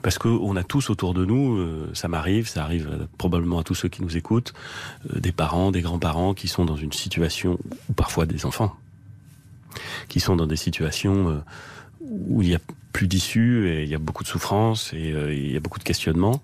[0.02, 3.74] Parce qu'on a tous autour de nous, euh, ça m'arrive, ça arrive probablement à tous
[3.74, 4.52] ceux qui nous écoutent,
[5.14, 8.76] euh, des parents, des grands-parents qui sont dans une situation, ou parfois des enfants,
[10.08, 11.38] qui sont dans des situations euh,
[12.00, 12.60] où il n'y a
[12.92, 15.84] plus d'issue et il y a beaucoup de souffrance et il y a beaucoup de
[15.84, 16.42] questionnements.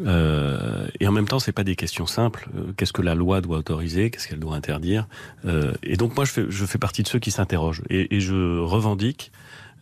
[0.00, 2.48] Euh, et en même temps, c'est pas des questions simples.
[2.76, 4.10] Qu'est-ce que la loi doit autoriser?
[4.10, 5.06] Qu'est-ce qu'elle doit interdire?
[5.46, 8.20] Euh, Et donc moi, je fais, je fais partie de ceux qui s'interrogent et, et
[8.20, 9.32] je revendique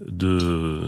[0.07, 0.82] de,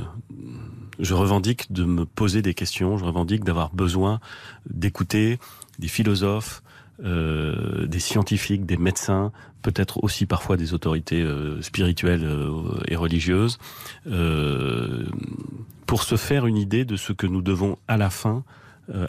[0.98, 2.96] je revendique de me poser des questions.
[2.98, 4.20] Je revendique d'avoir besoin
[4.68, 5.38] d'écouter
[5.78, 6.62] des philosophes,
[7.04, 9.32] euh, des scientifiques, des médecins,
[9.64, 13.58] peut-être aussi parfois des autorités euh, spirituelles euh, et religieuses,
[14.06, 15.04] euh,
[15.86, 18.44] pour se faire une idée de ce que nous devons à la fin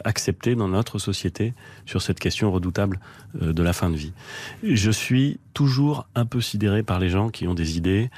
[0.06, 1.52] accepter dans notre société
[1.84, 2.98] sur cette question redoutable
[3.34, 4.14] de la fin de vie.
[4.62, 8.08] Je suis toujours un peu sidéré par les gens qui ont des idées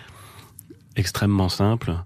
[0.95, 1.97] extrêmement simples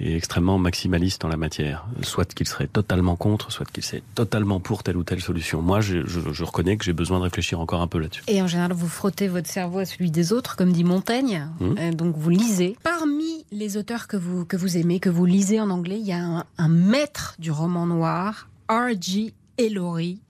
[0.00, 1.86] et extrêmement maximalistes en la matière.
[2.02, 5.62] Soit qu'ils seraient totalement contre, soit qu'ils seraient totalement pour telle ou telle solution.
[5.62, 8.22] Moi, je, je- je reconnais que j'ai besoin de réfléchir encore un peu là-dessus.
[8.28, 11.48] Et en général, vous frottez votre cerveau à celui des autres, comme dit Montaigne.
[11.60, 11.74] Mmh.
[11.78, 12.76] Euh, donc vous lisez.
[12.82, 16.12] Parmi les auteurs que vous, que vous aimez, que vous lisez en anglais, il y
[16.12, 19.32] a un, un maître du roman noir, R.G.
[19.58, 20.20] Ellory.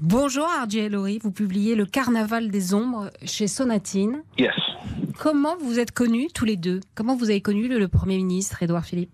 [0.00, 0.78] Bonjour R.G.
[0.86, 4.22] Ellory, vous publiez Le Carnaval des ombres chez Sonatine.
[4.38, 4.50] Yes.
[5.18, 6.80] Comment vous êtes connus tous les deux?
[6.94, 9.12] Comment vous avez connu le, Premier ministre Édouard Philippe?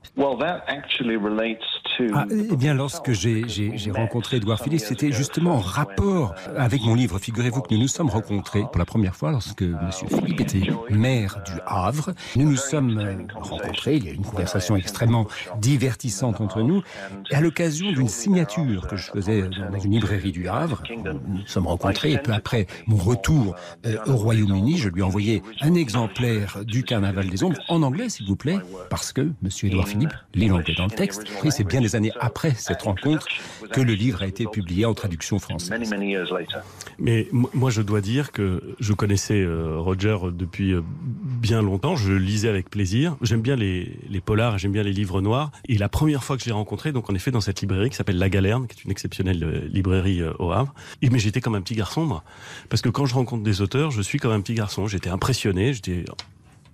[2.15, 3.45] Ah, eh bien, lorsque j'ai-
[3.91, 7.19] rencontré Édouard Philippe, c'était justement en rapport avec mon livre.
[7.19, 9.91] Figurez-vous que nous nous sommes rencontrés pour la première fois lorsque M.
[10.09, 12.13] Philippe était maire du Havre.
[12.37, 15.27] Nous nous sommes euh, rencontrés, il y a eu une conversation extrêmement
[15.61, 16.83] divertissante entre nous,
[17.31, 19.43] et à l'occasion d'une signature que je faisais
[19.73, 20.83] dans une librairie du Havre.
[21.05, 23.55] Nous nous sommes rencontrés, et peu après mon retour
[23.87, 28.09] euh, au Royaume-Uni, je lui ai envoyé un exemplaire du Carnaval des Ombres, en anglais,
[28.09, 29.49] s'il vous plaît, parce que M.
[29.65, 33.27] Édouard Philippe lit l'anglais dans le texte, et c'est bien des années après cette rencontre
[33.73, 35.71] que le livre a été publié en traduction française.
[35.71, 36.61] Many, many years later.
[36.99, 41.97] Mais mo- moi, je dois dire que je connaissais euh, Roger depuis euh, bien longtemps.
[41.97, 43.17] Je le lisais avec plaisir.
[43.23, 45.51] J'aime bien les, les polars, j'aime bien les livres noirs.
[45.69, 47.97] Et la première fois que je l'ai rencontré, donc en effet dans cette librairie qui
[47.97, 50.75] s'appelle La Galerne, qui est une exceptionnelle euh, librairie euh, au Havre.
[51.03, 52.23] Et, mais j'étais comme un petit garçon, moi.
[52.69, 54.87] Parce que quand je rencontre des auteurs, je suis comme un petit garçon.
[54.87, 56.05] J'étais impressionné, j'étais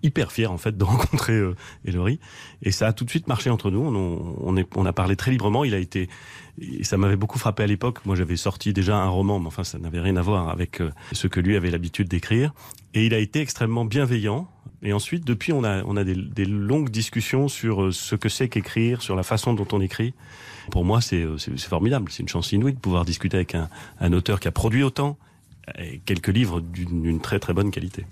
[0.06, 1.54] hyper fier en fait de rencontrer euh,
[2.62, 3.80] et ça a tout de suite marché entre nous.
[3.80, 5.64] On, on, est, on a parlé très librement.
[5.64, 6.08] Il a été
[6.82, 8.04] ça m'avait beaucoup frappé à l'époque.
[8.06, 10.90] Moi j'avais sorti déjà un roman mais enfin ça n'avait rien à voir avec euh,
[11.12, 12.54] ce que lui avait l'habitude d'écrire.
[12.94, 14.48] Et il a été extrêmement bienveillant.
[14.82, 18.48] Et ensuite depuis on a on a des, longues discussions sur euh, ce que c'est
[18.48, 20.14] qu'écrire sur la façon dont on écrit.
[20.70, 22.10] Pour moi c'est euh, c'est formidable.
[22.10, 23.68] C'est une chance inouïe de pouvoir discuter avec un,
[24.00, 25.18] un auteur qui a produit autant
[26.04, 28.04] quelques livres d'une très très bonne qualité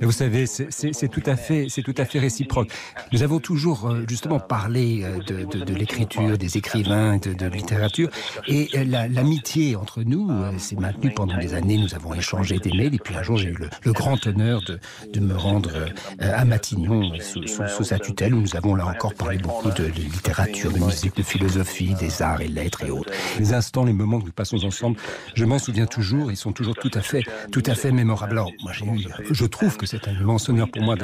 [0.00, 2.70] Vous savez, c'est- tout à fait, c'est tout à fait réciproque.
[3.12, 7.46] Nous avons toujours euh, justement parlé euh, de, de- de l'écriture, des écrivains, de, de
[7.46, 8.10] littérature,
[8.46, 11.78] et euh, la- l'amitié entre nous s'est maintenue pendant des années.
[11.78, 14.60] Nous avons échangé des mails, et puis un jour j'ai eu le, le grand honneur
[14.62, 14.78] de,
[15.12, 15.72] de me rendre
[16.20, 19.84] à Matignon sous, sous- sous sa tutelle, où nous avons là encore parlé beaucoup de,
[19.84, 23.10] de littérature, de musique, de philosophie, des arts et lettres et autres.
[23.38, 24.96] Les instants, les moments que nous passons ensemble,
[25.34, 26.03] je m'en souviens toujours.
[26.12, 28.32] Ils sont toujours tout à fait, tout à fait mémorables.
[28.32, 30.96] Alors, moi, j'ai eu, je trouve que c'est un immense honneur pour moi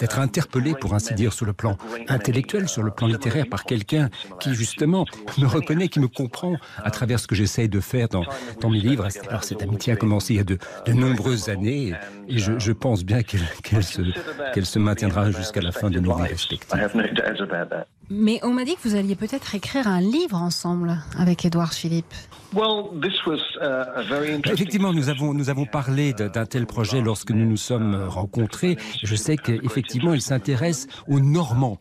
[0.00, 1.76] d'être interpellé, pour ainsi dire, sur le plan
[2.08, 4.08] intellectuel, sur le plan littéraire, par quelqu'un
[4.40, 5.04] qui justement
[5.38, 8.24] me reconnaît, qui me comprend à travers ce que j'essaye de faire dans,
[8.60, 9.08] dans mes livres.
[9.28, 11.94] Alors, cette amitié a commencé il y a de, de nombreuses années,
[12.28, 16.68] et je, je pense bien qu'elle se, maintiendra jusqu'à la fin de nos vies respectives.
[16.74, 17.86] I have no doubt about that.
[18.10, 22.14] Mais on m'a dit que vous alliez peut-être écrire un livre ensemble avec Édouard Philippe.
[22.54, 24.54] Well, this was uh, a very interesting.
[24.54, 28.78] Effectivement, nous avons, nous avons parlé d'un tel projet lorsque nous nous sommes rencontrés.
[29.02, 31.78] Je sais qu'effectivement, il s'intéresse aux Normands.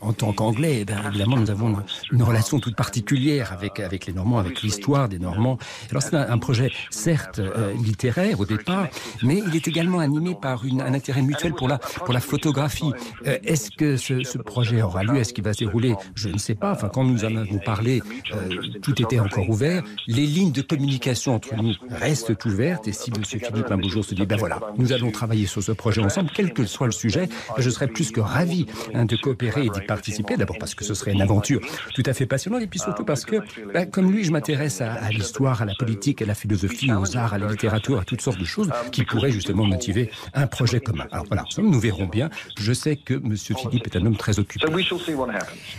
[0.00, 4.06] En tant qu'Anglais, eh ben, évidemment, nous avons une, une relation toute particulière avec, avec
[4.06, 5.56] les Normands, avec l'histoire des Normands.
[5.90, 8.88] Alors c'est un, un projet, certes, euh, littéraire au départ,
[9.22, 12.92] mais il est également animé par une- un intérêt mutuel pour la, pour la photographie.
[13.26, 15.16] Euh, Est-ce que ce, ce projet aura lieu?
[15.16, 15.94] Est-ce qu'il va se dérouler?
[16.14, 16.72] Je ne sais pas.
[16.72, 18.02] Enfin, quand nous en avons parlé,
[18.34, 18.48] euh,
[18.82, 19.82] tout était encore ouvert.
[20.06, 22.88] Les lignes de communication entre nous restent ouvertes.
[22.88, 23.24] Et si M.
[23.24, 26.30] Philippe un beau jour se dit, ben voilà, nous allons travailler sur ce projet ensemble,
[26.34, 27.28] quel que soit le sujet,
[27.58, 30.36] je serais plus que ravi hein, de coopérer et d'y participer.
[30.36, 31.60] D'abord parce que ce serait une aventure
[31.94, 33.36] tout à fait passionnante, et puis surtout parce que,
[33.72, 37.16] ben, comme lui, je m'intéresse à, à l'histoire, à la politique, à la philosophie, aux
[37.16, 40.80] arts, à la littérature, à toutes sortes de choses qui pourraient justement motiver un projet
[40.80, 41.06] commun.
[41.12, 42.30] Alors voilà, nous verrons bien.
[42.58, 43.36] Je sais que M.
[43.36, 44.66] Philippe est un homme très occupé.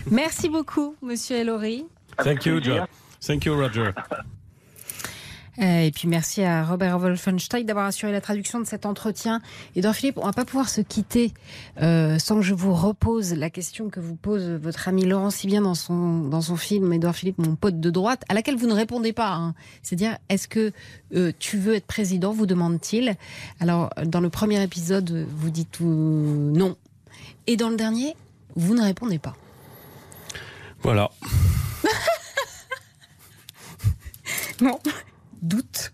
[0.09, 1.86] Merci beaucoup, Monsieur Ellory.
[2.17, 2.86] Thank you, John.
[3.26, 3.91] Thank you, Roger.
[5.57, 9.39] Euh, Et puis merci à Robert Wolfenstein d'avoir assuré la traduction de cet entretien.
[9.78, 11.34] Edouard Philippe, on va pas pouvoir se quitter
[11.82, 15.47] euh, sans que je vous repose la question que vous pose votre ami Laurent si
[15.47, 18.67] bien dans son dans son film Edouard Philippe, mon pote de droite, à laquelle vous
[18.67, 19.32] ne répondez pas.
[19.34, 19.55] hein.
[19.82, 20.73] C'est-à-dire, est-ce que
[21.15, 23.15] euh, tu veux être président Vous demande-t-il.
[23.61, 26.76] Alors, dans le premier épisode, vous dites tout non,
[27.47, 28.17] et dans le dernier,
[28.57, 29.38] vous ne répondez pas.
[30.82, 31.09] Voilà.
[34.61, 34.79] Non,
[35.41, 35.91] doute.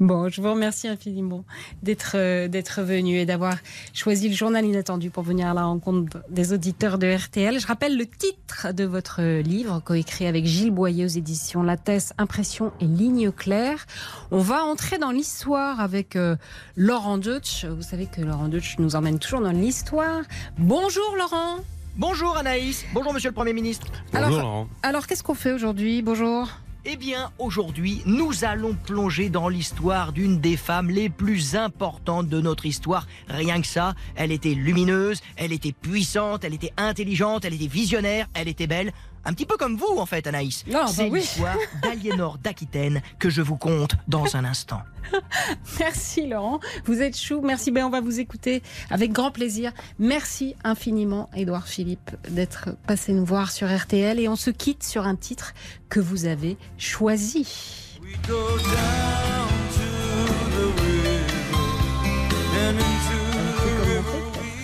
[0.00, 1.44] Bon, je vous remercie infiniment
[1.82, 3.56] d'être euh, d'être venu et d'avoir
[3.92, 7.60] choisi le journal inattendu pour venir à la rencontre des auditeurs de RTL.
[7.60, 12.72] Je rappelle le titre de votre livre, coécrit avec Gilles Boyer aux éditions Lattès, Impression
[12.80, 13.86] et Ligne claire.
[14.30, 16.36] On va entrer dans l'histoire avec euh,
[16.76, 17.66] Laurent Deutsch.
[17.66, 20.22] Vous savez que Laurent Deutsch nous emmène toujours dans l'histoire.
[20.56, 21.56] Bonjour Laurent.
[21.98, 23.86] Bonjour Anaïs, bonjour Monsieur le Premier ministre.
[24.14, 26.00] Alors, alors qu'est-ce qu'on fait aujourd'hui?
[26.00, 26.48] Bonjour.
[26.86, 32.40] Eh bien, aujourd'hui, nous allons plonger dans l'histoire d'une des femmes les plus importantes de
[32.40, 33.06] notre histoire.
[33.28, 38.28] Rien que ça, elle était lumineuse, elle était puissante, elle était intelligente, elle était visionnaire,
[38.32, 38.94] elle était belle.
[39.24, 40.64] Un petit peu comme vous, en fait, Anaïs.
[40.70, 41.20] bah C'est oui.
[41.20, 44.80] l'histoire d'Aliénor d'Aquitaine que je vous conte dans un instant.
[45.80, 47.40] Merci Laurent, vous êtes chou.
[47.42, 49.72] Merci, ben on va vous écouter avec grand plaisir.
[49.98, 55.06] Merci infiniment Édouard Philippe d'être passé nous voir sur RTL et on se quitte sur
[55.06, 55.52] un titre
[55.88, 57.98] que vous avez choisi.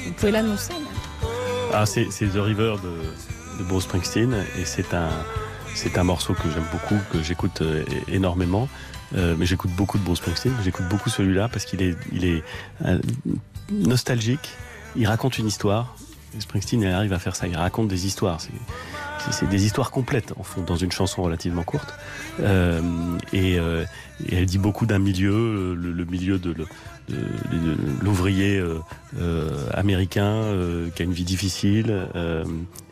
[0.05, 0.73] Vous pouvez l'annoncer.
[1.73, 3.03] Ah, c'est The River de,
[3.59, 5.09] de Bruce Springsteen et c'est un,
[5.75, 8.69] c'est un morceau que j'aime beaucoup, que j'écoute euh, énormément.
[9.17, 10.53] Euh, mais j'écoute beaucoup de Bruce Springsteen.
[10.65, 12.43] J'écoute beaucoup celui-là parce qu'il est, il est
[12.85, 12.99] euh,
[13.71, 14.51] nostalgique.
[14.97, 15.97] Il raconte une histoire.
[16.39, 17.47] Springsteen il arrive à faire ça.
[17.47, 18.41] Il raconte des histoires.
[18.41, 18.51] C'est-
[19.33, 21.93] c'est des histoires complètes en fond dans une chanson relativement courte.
[22.39, 23.85] Et, euh,
[24.31, 26.55] elle dit beaucoup d'un milieu, le, milieu de
[28.03, 28.79] l'ouvrier euh,
[29.19, 32.07] euh, américain euh, qui a une vie difficile,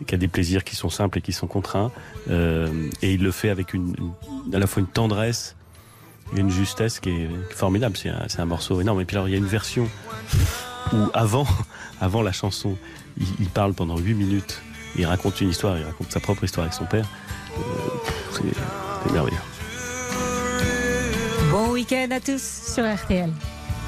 [0.06, 1.90] qui a des plaisirs qui sont simples et qui sont contraints.
[2.30, 5.56] Et il le fait avec une, une- à la fois une tendresse
[6.36, 7.96] et une justesse qui est formidable.
[7.96, 9.00] C'est un, un morceau énorme.
[9.00, 9.88] Et puis alors il y a une version
[10.92, 11.46] où avant,
[12.00, 12.76] avant la chanson,
[13.18, 14.60] il, il parle pendant 8 minutes.
[14.96, 17.06] Il raconte une histoire, il raconte sa propre histoire avec son père.
[18.32, 19.36] C'est merveilleux.
[21.50, 22.42] Bon week-end à tous
[22.74, 23.30] sur RTL.